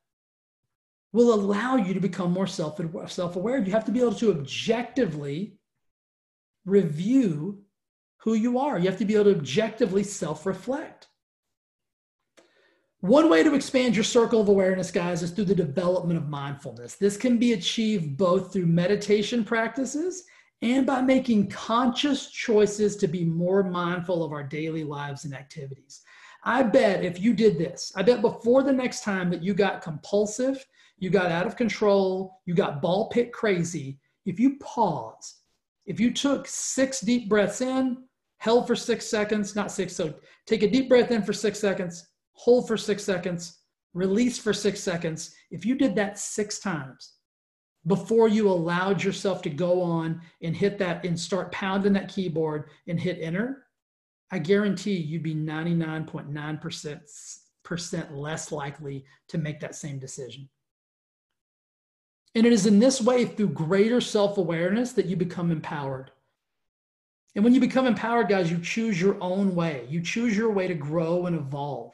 will 1.12 1.32
allow 1.32 1.76
you 1.76 1.94
to 1.94 2.00
become 2.00 2.32
more 2.32 2.46
self 2.46 2.78
aware. 2.78 3.58
You 3.58 3.72
have 3.72 3.86
to 3.86 3.92
be 3.92 4.00
able 4.00 4.14
to 4.16 4.30
objectively 4.30 5.56
review 6.66 7.62
who 8.18 8.34
you 8.34 8.58
are. 8.58 8.78
You 8.78 8.90
have 8.90 8.98
to 8.98 9.04
be 9.06 9.14
able 9.14 9.32
to 9.32 9.38
objectively 9.38 10.04
self 10.04 10.44
reflect. 10.44 11.08
One 13.02 13.28
way 13.28 13.42
to 13.42 13.56
expand 13.56 13.96
your 13.96 14.04
circle 14.04 14.40
of 14.40 14.48
awareness, 14.48 14.92
guys, 14.92 15.24
is 15.24 15.32
through 15.32 15.46
the 15.46 15.56
development 15.56 16.16
of 16.18 16.28
mindfulness. 16.28 16.94
This 16.94 17.16
can 17.16 17.36
be 17.36 17.52
achieved 17.52 18.16
both 18.16 18.52
through 18.52 18.66
meditation 18.66 19.42
practices 19.42 20.22
and 20.62 20.86
by 20.86 21.02
making 21.02 21.48
conscious 21.48 22.30
choices 22.30 22.94
to 22.98 23.08
be 23.08 23.24
more 23.24 23.64
mindful 23.64 24.22
of 24.22 24.30
our 24.30 24.44
daily 24.44 24.84
lives 24.84 25.24
and 25.24 25.34
activities. 25.34 26.02
I 26.44 26.62
bet 26.62 27.02
if 27.02 27.18
you 27.20 27.34
did 27.34 27.58
this, 27.58 27.90
I 27.96 28.02
bet 28.02 28.22
before 28.22 28.62
the 28.62 28.72
next 28.72 29.02
time 29.02 29.30
that 29.30 29.42
you 29.42 29.52
got 29.52 29.82
compulsive, 29.82 30.64
you 30.96 31.10
got 31.10 31.32
out 31.32 31.48
of 31.48 31.56
control, 31.56 32.40
you 32.46 32.54
got 32.54 32.80
ball 32.80 33.08
pit 33.08 33.32
crazy, 33.32 33.98
if 34.26 34.38
you 34.38 34.58
paused, 34.60 35.40
if 35.86 35.98
you 35.98 36.12
took 36.12 36.46
six 36.46 37.00
deep 37.00 37.28
breaths 37.28 37.62
in, 37.62 38.04
held 38.38 38.68
for 38.68 38.76
six 38.76 39.06
seconds, 39.06 39.56
not 39.56 39.72
six, 39.72 39.92
so 39.92 40.14
take 40.46 40.62
a 40.62 40.70
deep 40.70 40.88
breath 40.88 41.10
in 41.10 41.24
for 41.24 41.32
six 41.32 41.58
seconds, 41.58 42.06
hold 42.34 42.66
for 42.66 42.76
six 42.76 43.04
seconds, 43.04 43.58
release 43.94 44.38
for 44.38 44.52
six 44.52 44.80
seconds. 44.80 45.34
If 45.50 45.64
you 45.64 45.74
did 45.74 45.94
that 45.96 46.18
six 46.18 46.58
times 46.58 47.14
before 47.86 48.28
you 48.28 48.48
allowed 48.48 49.02
yourself 49.02 49.42
to 49.42 49.50
go 49.50 49.82
on 49.82 50.20
and 50.42 50.54
hit 50.54 50.78
that 50.78 51.04
and 51.04 51.18
start 51.18 51.50
pounding 51.52 51.94
that 51.94 52.08
keyboard 52.08 52.70
and 52.86 53.00
hit 53.00 53.18
enter, 53.20 53.66
I 54.30 54.38
guarantee 54.38 54.96
you'd 54.96 55.22
be 55.22 55.34
99.9% 55.34 58.10
less 58.10 58.52
likely 58.52 59.04
to 59.28 59.38
make 59.38 59.60
that 59.60 59.74
same 59.74 59.98
decision. 59.98 60.48
And 62.34 62.46
it 62.46 62.52
is 62.52 62.66
in 62.66 62.78
this 62.78 63.00
way, 63.00 63.26
through 63.26 63.50
greater 63.50 64.00
self 64.00 64.38
awareness, 64.38 64.92
that 64.92 65.06
you 65.06 65.16
become 65.16 65.50
empowered. 65.50 66.10
And 67.34 67.44
when 67.44 67.54
you 67.54 67.60
become 67.60 67.86
empowered, 67.86 68.28
guys, 68.28 68.50
you 68.50 68.58
choose 68.58 69.00
your 69.00 69.16
own 69.20 69.54
way. 69.54 69.86
You 69.88 70.00
choose 70.00 70.36
your 70.36 70.50
way 70.50 70.66
to 70.66 70.74
grow 70.74 71.26
and 71.26 71.36
evolve. 71.36 71.92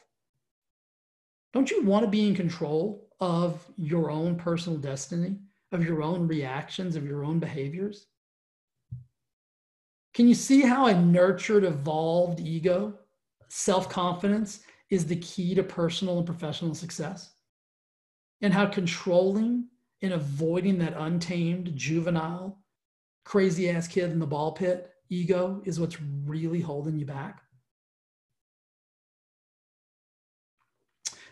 Don't 1.53 1.71
you 1.71 1.83
want 1.83 2.05
to 2.05 2.11
be 2.11 2.29
in 2.29 2.35
control 2.35 3.09
of 3.21 3.65
your 3.77 4.11
own 4.11 4.37
personal 4.37 4.79
destiny, 4.79 5.39
of 5.73 5.85
your 5.85 6.03
own 6.03 6.27
reactions, 6.27 6.95
of 6.95 7.07
your 7.07 7.25
own 7.25 7.39
behaviors? 7.39 8.07
Can 10.15 10.29
you 10.29 10.35
see 10.35 10.63
how 10.63 10.87
a 10.87 11.01
nurtured, 11.01 11.65
evolved 11.65 12.41
ego, 12.41 12.99
self 13.49 13.89
confidence, 13.89 14.61
is 14.91 15.07
the 15.07 15.17
key 15.17 15.55
to 15.55 15.63
personal 15.63 16.19
and 16.19 16.27
professional 16.27 16.75
success? 16.75 17.35
And 18.41 18.53
how 18.53 18.67
controlling 18.67 19.69
and 20.03 20.13
avoiding 20.13 20.79
that 20.79 20.95
untamed, 20.97 21.75
juvenile, 21.77 22.59
crazy 23.25 23.69
ass 23.69 23.89
kid 23.89 24.11
in 24.11 24.19
the 24.19 24.27
ball 24.27 24.53
pit 24.53 24.91
ego 25.11 25.63
is 25.65 25.81
what's 25.81 26.01
really 26.25 26.61
holding 26.61 26.99
you 26.99 27.07
back? 27.07 27.43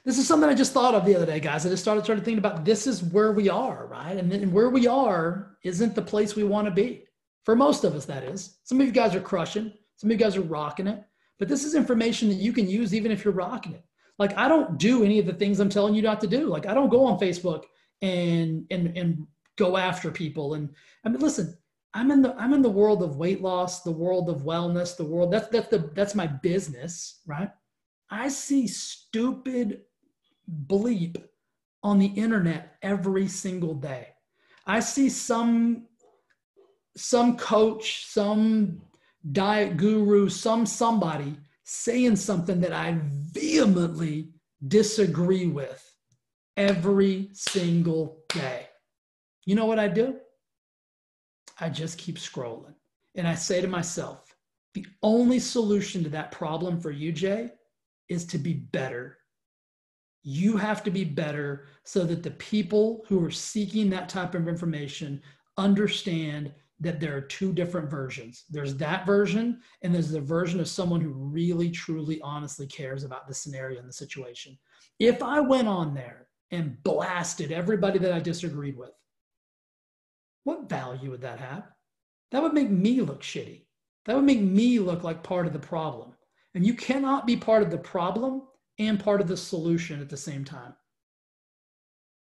This 0.07 0.19
is 0.19 0.29
something 0.29 0.49
I 0.49 0.55
just 0.55 0.73
thought 0.73 0.95
of 0.95 1.05
the 1.05 1.17
other 1.17 1.27
day, 1.27 1.41
guys. 1.41 1.67
I 1.67 1.69
just 1.69 1.83
started 1.83 2.05
started 2.05 2.25
thinking 2.25 2.39
about 2.39 2.65
this 2.65 2.87
is 2.87 3.03
where 3.03 3.33
we 3.33 3.51
are, 3.51 3.89
right? 3.89 4.17
And, 4.17 4.33
and 4.33 4.53
where 4.53 4.71
we 4.71 4.87
are 4.87 5.57
isn't 5.65 5.97
the 5.97 6.01
place 6.01 6.37
we 6.37 6.45
want 6.45 6.69
to 6.69 6.71
be. 6.71 7.03
For 7.45 7.57
most 7.57 7.83
of 7.83 7.95
us, 7.97 8.05
that 8.07 8.23
is. 8.23 8.59
Some 8.63 8.81
of 8.81 8.87
you 8.87 8.93
guys 8.93 9.17
are 9.17 9.21
crushing, 9.21 9.73
some 9.97 10.09
of 10.09 10.13
you 10.13 10.25
guys 10.25 10.37
are 10.37 10.43
rocking 10.43 10.87
it. 10.87 11.03
But 11.41 11.49
this 11.49 11.65
is 11.65 11.75
information 11.75 12.29
that 12.29 12.37
you 12.37 12.53
can 12.53 12.69
use 12.69 12.95
even 12.95 13.11
if 13.11 13.25
you're 13.25 13.35
rocking 13.35 13.73
it. 13.73 13.85
Like 14.17 14.39
I 14.39 14.47
don't 14.47 14.79
do 14.79 15.03
any 15.03 15.19
of 15.19 15.27
the 15.27 15.35
things 15.35 15.59
I'm 15.59 15.69
telling 15.69 15.95
you 15.97 16.03
not 16.03 16.21
to 16.21 16.29
do. 16.29 16.47
Like 16.47 16.67
I 16.67 16.73
don't 16.73 16.89
go 16.89 17.05
on 17.05 17.19
Facebook 17.19 17.65
and 18.01 18.65
and 18.71 18.97
and 18.97 19.27
go 19.57 19.77
after 19.77 20.13
people. 20.13 20.55
And 20.55 20.71
I 21.05 21.09
mean, 21.09 21.19
listen, 21.19 21.59
I'm 21.95 22.13
in 22.13 22.23
the 22.23 22.33
I'm 22.39 22.55
in 22.55 22.63
the 22.63 22.71
world 22.71 23.03
of 23.03 23.17
weight 23.17 23.43
loss, 23.43 23.83
the 23.83 23.91
world 23.91 24.31
of 24.31 24.43
wellness, 24.43 24.97
the 24.97 25.05
world 25.05 25.33
that's 25.33 25.49
that's 25.49 25.69
the 25.69 25.91
that's 25.95 26.15
my 26.15 26.29
business, 26.29 27.23
right? 27.27 27.51
I 28.09 28.29
see 28.29 28.69
stupid 28.69 29.83
bleep 30.67 31.23
on 31.83 31.99
the 31.99 32.07
internet 32.07 32.77
every 32.83 33.29
single 33.29 33.75
day. 33.75 34.09
I 34.67 34.81
see 34.81 35.09
some 35.09 35.87
some 36.97 37.37
coach, 37.37 38.07
some 38.07 38.81
diet 39.33 39.77
guru, 39.77 40.29
some 40.29 40.65
somebody 40.65 41.37
saying 41.65 42.17
something 42.17 42.61
that 42.61 42.73
I 42.73 42.99
vehemently 43.03 44.31
disagree 44.67 45.47
with 45.47 45.83
every 46.57 47.29
single 47.33 48.23
day. 48.29 48.69
You 49.45 49.57
know 49.57 49.67
what 49.67 49.79
I 49.79 49.89
do? 49.89 50.17
I 51.61 51.69
just 51.69 51.99
keep 51.99 52.19
scrolling. 52.19 52.75
And 53.15 53.27
I 53.27 53.35
say 53.35 53.61
to 53.61 53.69
myself, 53.69 54.35
the 54.75 54.87
only 55.03 55.39
solution 55.39 56.03
to 56.05 56.11
that 56.11 56.33
problem 56.33 56.81
for 56.81 56.91
you, 56.91 57.13
Jay, 57.13 57.51
is 58.09 58.25
to 58.27 58.39
be 58.39 58.55
better 58.55 59.19
you 60.29 60.57
have 60.57 60.83
to 60.83 60.91
be 60.91 61.05
better 61.05 61.67
so 61.85 62.03
that 62.03 62.25
the 62.25 62.33
people 62.33 63.05
who 63.07 63.25
are 63.25 63.31
seeking 63.31 63.89
that 63.89 64.09
type 64.09 64.35
of 64.35 64.49
information 64.49 65.23
understand 65.57 66.53
that 66.81 66.99
there 66.99 67.17
are 67.17 67.21
two 67.21 67.53
different 67.53 67.89
versions. 67.89 68.45
There's 68.51 68.75
that 68.79 69.07
version, 69.07 69.61
and 69.83 69.95
there's 69.95 70.11
the 70.11 70.21
version 70.21 70.59
of 70.59 70.67
someone 70.67 71.01
who 71.01 71.13
really, 71.13 71.71
truly, 71.71 72.21
honestly 72.23 72.67
cares 72.67 73.05
about 73.05 73.29
the 73.29 73.35
scenario 73.35 73.79
and 73.79 73.89
the 73.89 73.93
situation. 73.93 74.59
If 74.99 75.23
I 75.23 75.39
went 75.39 75.69
on 75.69 75.95
there 75.95 76.27
and 76.51 76.83
blasted 76.83 77.53
everybody 77.53 78.01
that 78.01 78.13
I 78.13 78.19
disagreed 78.19 78.77
with, 78.77 78.91
what 80.43 80.69
value 80.69 81.13
would 81.13 81.21
that 81.21 81.39
have? 81.39 81.69
That 82.33 82.43
would 82.43 82.53
make 82.53 82.69
me 82.69 83.01
look 83.01 83.23
shitty. 83.23 83.67
That 84.07 84.17
would 84.17 84.25
make 84.25 84.41
me 84.41 84.81
look 84.81 85.05
like 85.05 85.23
part 85.23 85.47
of 85.47 85.53
the 85.53 85.61
problem. 85.61 86.15
And 86.57 86.67
you 86.67 86.75
cannot 86.75 87.29
be 87.29 87.37
part 87.37 87.63
of 87.63 87.71
the 87.71 87.79
problem 87.79 88.43
and 88.79 89.03
part 89.03 89.21
of 89.21 89.29
the 89.29 89.37
solution 89.37 90.01
at 90.01 90.09
the 90.09 90.17
same 90.17 90.45
time. 90.45 90.75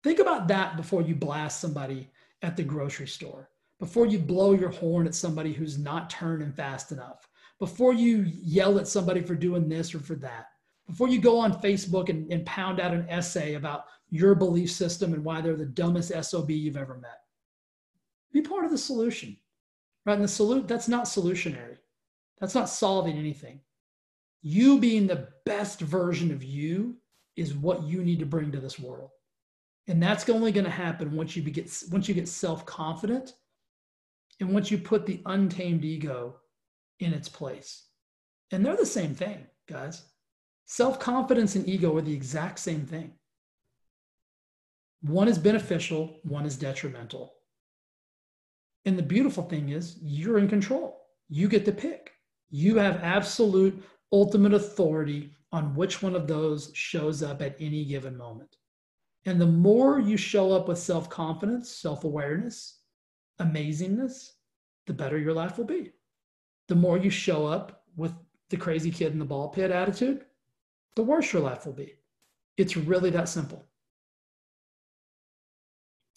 Think 0.03 0.19
about 0.19 0.47
that 0.49 0.75
before 0.75 1.01
you 1.01 1.15
blast 1.15 1.61
somebody 1.61 2.09
at 2.41 2.57
the 2.57 2.63
grocery 2.63 3.07
store, 3.07 3.49
before 3.79 4.05
you 4.05 4.19
blow 4.19 4.53
your 4.53 4.69
horn 4.69 5.07
at 5.07 5.15
somebody 5.15 5.53
who's 5.53 5.77
not 5.77 6.09
turning 6.09 6.51
fast 6.51 6.91
enough, 6.91 7.27
before 7.59 7.93
you 7.93 8.25
yell 8.27 8.77
at 8.77 8.87
somebody 8.87 9.21
for 9.21 9.35
doing 9.35 9.69
this 9.69 9.95
or 9.95 9.99
for 9.99 10.15
that, 10.15 10.47
before 10.87 11.07
you 11.07 11.21
go 11.21 11.39
on 11.39 11.61
Facebook 11.61 12.09
and, 12.09 12.31
and 12.31 12.45
pound 12.45 12.79
out 12.81 12.93
an 12.93 13.07
essay 13.09 13.53
about 13.53 13.85
your 14.09 14.35
belief 14.35 14.69
system 14.69 15.13
and 15.13 15.23
why 15.23 15.39
they're 15.39 15.55
the 15.55 15.65
dumbest 15.65 16.11
SOB 16.23 16.51
you've 16.51 16.77
ever 16.77 16.97
met. 16.97 17.21
Be 18.33 18.41
part 18.41 18.65
of 18.65 18.71
the 18.71 18.77
solution, 18.77 19.37
right? 20.05 20.15
And 20.15 20.23
the 20.23 20.27
salute, 20.27 20.67
that's 20.67 20.89
not 20.89 21.05
solutionary. 21.05 21.77
That's 22.39 22.55
not 22.55 22.67
solving 22.67 23.17
anything. 23.17 23.61
You 24.43 24.77
being 24.79 25.07
the 25.07 25.29
best 25.45 25.79
version 25.79 26.31
of 26.31 26.43
you 26.43 26.97
is 27.35 27.55
what 27.55 27.83
you 27.83 28.03
need 28.03 28.19
to 28.19 28.25
bring 28.25 28.51
to 28.51 28.59
this 28.59 28.77
world. 28.77 29.09
And 29.87 30.03
that's 30.03 30.29
only 30.29 30.51
going 30.51 30.65
to 30.65 30.69
happen 30.69 31.15
once 31.15 31.35
you 31.35 31.41
get 31.43 31.71
once 31.91 32.07
you 32.07 32.13
get 32.13 32.27
self-confident 32.27 33.33
and 34.39 34.53
once 34.53 34.69
you 34.69 34.77
put 34.77 35.05
the 35.05 35.21
untamed 35.25 35.83
ego 35.83 36.35
in 36.99 37.13
its 37.13 37.29
place. 37.29 37.87
And 38.51 38.65
they're 38.65 38.77
the 38.77 38.85
same 38.85 39.15
thing, 39.15 39.47
guys. 39.67 40.03
Self-confidence 40.65 41.55
and 41.55 41.67
ego 41.67 41.95
are 41.97 42.01
the 42.01 42.13
exact 42.13 42.59
same 42.59 42.85
thing. 42.85 43.13
One 45.01 45.27
is 45.27 45.37
beneficial, 45.37 46.19
one 46.23 46.45
is 46.45 46.55
detrimental. 46.55 47.33
And 48.85 48.97
the 48.97 49.03
beautiful 49.03 49.43
thing 49.43 49.69
is 49.69 49.97
you're 50.01 50.37
in 50.37 50.47
control. 50.47 51.01
You 51.29 51.47
get 51.47 51.65
to 51.65 51.71
pick. 51.71 52.11
You 52.49 52.77
have 52.77 53.03
absolute 53.03 53.83
ultimate 54.13 54.53
authority 54.53 55.31
on 55.51 55.75
which 55.75 56.01
one 56.01 56.15
of 56.15 56.27
those 56.27 56.71
shows 56.73 57.21
up 57.21 57.41
at 57.41 57.57
any 57.59 57.83
given 57.83 58.15
moment. 58.15 58.55
And 59.25 59.41
the 59.41 59.47
more 59.47 59.99
you 59.99 60.15
show 60.15 60.51
up 60.51 60.67
with 60.67 60.77
self 60.77 61.09
confidence, 61.09 61.69
self 61.69 62.03
awareness, 62.03 62.79
amazingness, 63.41 64.31
the 64.85 64.93
better 64.93 65.17
your 65.17 65.33
life 65.33 65.57
will 65.57 65.65
be. 65.65 65.91
The 66.67 66.75
more 66.75 66.97
you 66.97 67.09
show 67.09 67.45
up 67.45 67.83
with 67.95 68.13
the 68.49 68.57
crazy 68.57 68.91
kid 68.91 69.13
in 69.13 69.19
the 69.19 69.25
ball 69.25 69.49
pit 69.49 69.71
attitude, 69.71 70.25
the 70.95 71.03
worse 71.03 71.33
your 71.33 71.41
life 71.41 71.65
will 71.65 71.73
be. 71.73 71.95
It's 72.57 72.77
really 72.77 73.09
that 73.09 73.29
simple. 73.29 73.65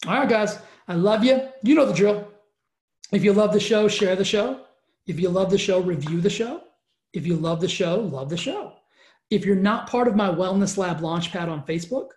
All 0.05 0.19
right, 0.19 0.29
guys, 0.29 0.59
I 0.87 0.93
love 0.93 1.23
you. 1.23 1.41
You 1.63 1.75
know 1.75 1.85
the 1.85 1.93
drill. 1.93 2.27
If 3.11 3.23
you 3.23 3.33
love 3.33 3.53
the 3.53 3.59
show, 3.59 3.87
share 3.87 4.15
the 4.15 4.25
show. 4.25 4.61
If 5.07 5.19
you 5.19 5.29
love 5.29 5.49
the 5.49 5.57
show, 5.57 5.79
review 5.79 6.21
the 6.21 6.29
show. 6.29 6.61
If 7.13 7.25
you 7.25 7.35
love 7.35 7.61
the 7.61 7.69
show, 7.69 7.99
love 7.99 8.29
the 8.29 8.37
show. 8.37 8.73
If 9.29 9.45
you're 9.45 9.55
not 9.55 9.89
part 9.89 10.07
of 10.07 10.15
my 10.15 10.29
Wellness 10.29 10.77
Lab 10.77 11.01
Launchpad 11.01 11.49
on 11.49 11.65
Facebook, 11.65 12.09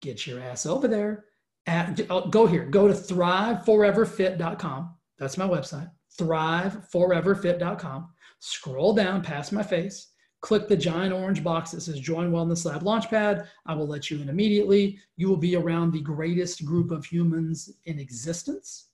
get 0.00 0.26
your 0.26 0.40
ass 0.40 0.66
over 0.66 0.88
there. 0.88 1.24
At, 1.66 2.00
oh, 2.10 2.28
go 2.28 2.46
here, 2.46 2.64
go 2.64 2.86
to 2.86 2.94
thriveforeverfit.com. 2.94 4.94
That's 5.18 5.38
my 5.38 5.48
website, 5.48 5.90
thriveforeverfit.com. 6.20 8.08
Scroll 8.38 8.94
down 8.94 9.22
past 9.22 9.52
my 9.52 9.62
face, 9.62 10.12
click 10.40 10.68
the 10.68 10.76
giant 10.76 11.12
orange 11.12 11.42
box 11.42 11.72
that 11.72 11.80
says 11.80 11.98
Join 11.98 12.30
Wellness 12.30 12.64
Lab 12.64 12.82
Launchpad. 12.82 13.48
I 13.64 13.74
will 13.74 13.88
let 13.88 14.10
you 14.10 14.20
in 14.20 14.28
immediately. 14.28 14.98
You 15.16 15.28
will 15.28 15.36
be 15.36 15.56
around 15.56 15.92
the 15.92 16.02
greatest 16.02 16.64
group 16.64 16.92
of 16.92 17.04
humans 17.04 17.72
in 17.86 17.98
existence. 17.98 18.90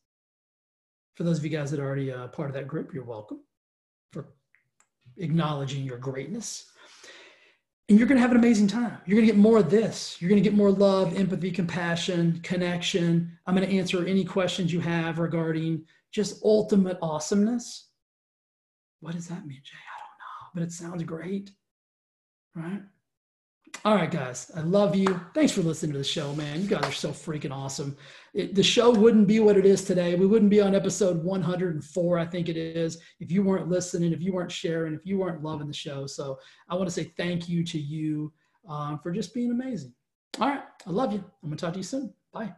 For 1.16 1.24
those 1.24 1.38
of 1.38 1.44
you 1.44 1.50
guys 1.50 1.70
that 1.70 1.80
are 1.80 1.86
already 1.86 2.10
uh, 2.10 2.28
part 2.28 2.48
of 2.48 2.54
that 2.54 2.68
group, 2.68 2.94
you're 2.94 3.04
welcome 3.04 3.40
for 4.12 4.32
acknowledging 5.16 5.84
your 5.84 5.98
greatness 5.98 6.72
and 7.92 7.98
you're 7.98 8.08
going 8.08 8.16
to 8.16 8.22
have 8.22 8.30
an 8.30 8.38
amazing 8.38 8.68
time. 8.68 8.96
You're 9.04 9.16
going 9.16 9.26
to 9.26 9.32
get 9.34 9.38
more 9.38 9.58
of 9.58 9.68
this. 9.68 10.16
You're 10.18 10.30
going 10.30 10.42
to 10.42 10.48
get 10.48 10.56
more 10.56 10.70
love, 10.70 11.14
empathy, 11.14 11.50
compassion, 11.50 12.40
connection. 12.42 13.36
I'm 13.46 13.54
going 13.54 13.68
to 13.68 13.76
answer 13.76 14.06
any 14.06 14.24
questions 14.24 14.72
you 14.72 14.80
have 14.80 15.18
regarding 15.18 15.84
just 16.10 16.42
ultimate 16.42 16.98
awesomeness. 17.02 17.88
What 19.00 19.14
does 19.14 19.28
that 19.28 19.46
mean, 19.46 19.60
Jay? 19.62 19.76
I 19.76 19.98
don't 20.00 20.18
know, 20.18 20.50
but 20.54 20.62
it 20.62 20.72
sounds 20.72 21.02
great, 21.02 21.50
right? 22.54 22.82
All 23.84 23.96
right, 23.96 24.10
guys, 24.10 24.48
I 24.54 24.60
love 24.60 24.94
you. 24.94 25.20
Thanks 25.34 25.52
for 25.52 25.62
listening 25.62 25.92
to 25.92 25.98
the 25.98 26.04
show, 26.04 26.32
man. 26.36 26.62
You 26.62 26.68
guys 26.68 26.84
are 26.84 26.92
so 26.92 27.10
freaking 27.10 27.50
awesome. 27.50 27.96
It, 28.32 28.54
the 28.54 28.62
show 28.62 28.92
wouldn't 28.92 29.26
be 29.26 29.40
what 29.40 29.56
it 29.56 29.66
is 29.66 29.82
today. 29.82 30.14
We 30.14 30.26
wouldn't 30.26 30.52
be 30.52 30.60
on 30.60 30.76
episode 30.76 31.22
104, 31.24 32.18
I 32.18 32.24
think 32.24 32.48
it 32.48 32.56
is, 32.56 33.02
if 33.18 33.32
you 33.32 33.42
weren't 33.42 33.68
listening, 33.68 34.12
if 34.12 34.22
you 34.22 34.32
weren't 34.32 34.52
sharing, 34.52 34.94
if 34.94 35.04
you 35.04 35.18
weren't 35.18 35.42
loving 35.42 35.66
the 35.66 35.74
show. 35.74 36.06
So 36.06 36.38
I 36.68 36.76
want 36.76 36.86
to 36.86 36.94
say 36.94 37.12
thank 37.16 37.48
you 37.48 37.64
to 37.64 37.80
you 37.80 38.32
um, 38.68 39.00
for 39.02 39.10
just 39.10 39.34
being 39.34 39.50
amazing. 39.50 39.92
All 40.38 40.48
right, 40.48 40.62
I 40.86 40.90
love 40.90 41.12
you. 41.12 41.18
I'm 41.42 41.48
going 41.48 41.56
to 41.56 41.64
talk 41.64 41.72
to 41.72 41.80
you 41.80 41.84
soon. 41.84 42.14
Bye. 42.32 42.52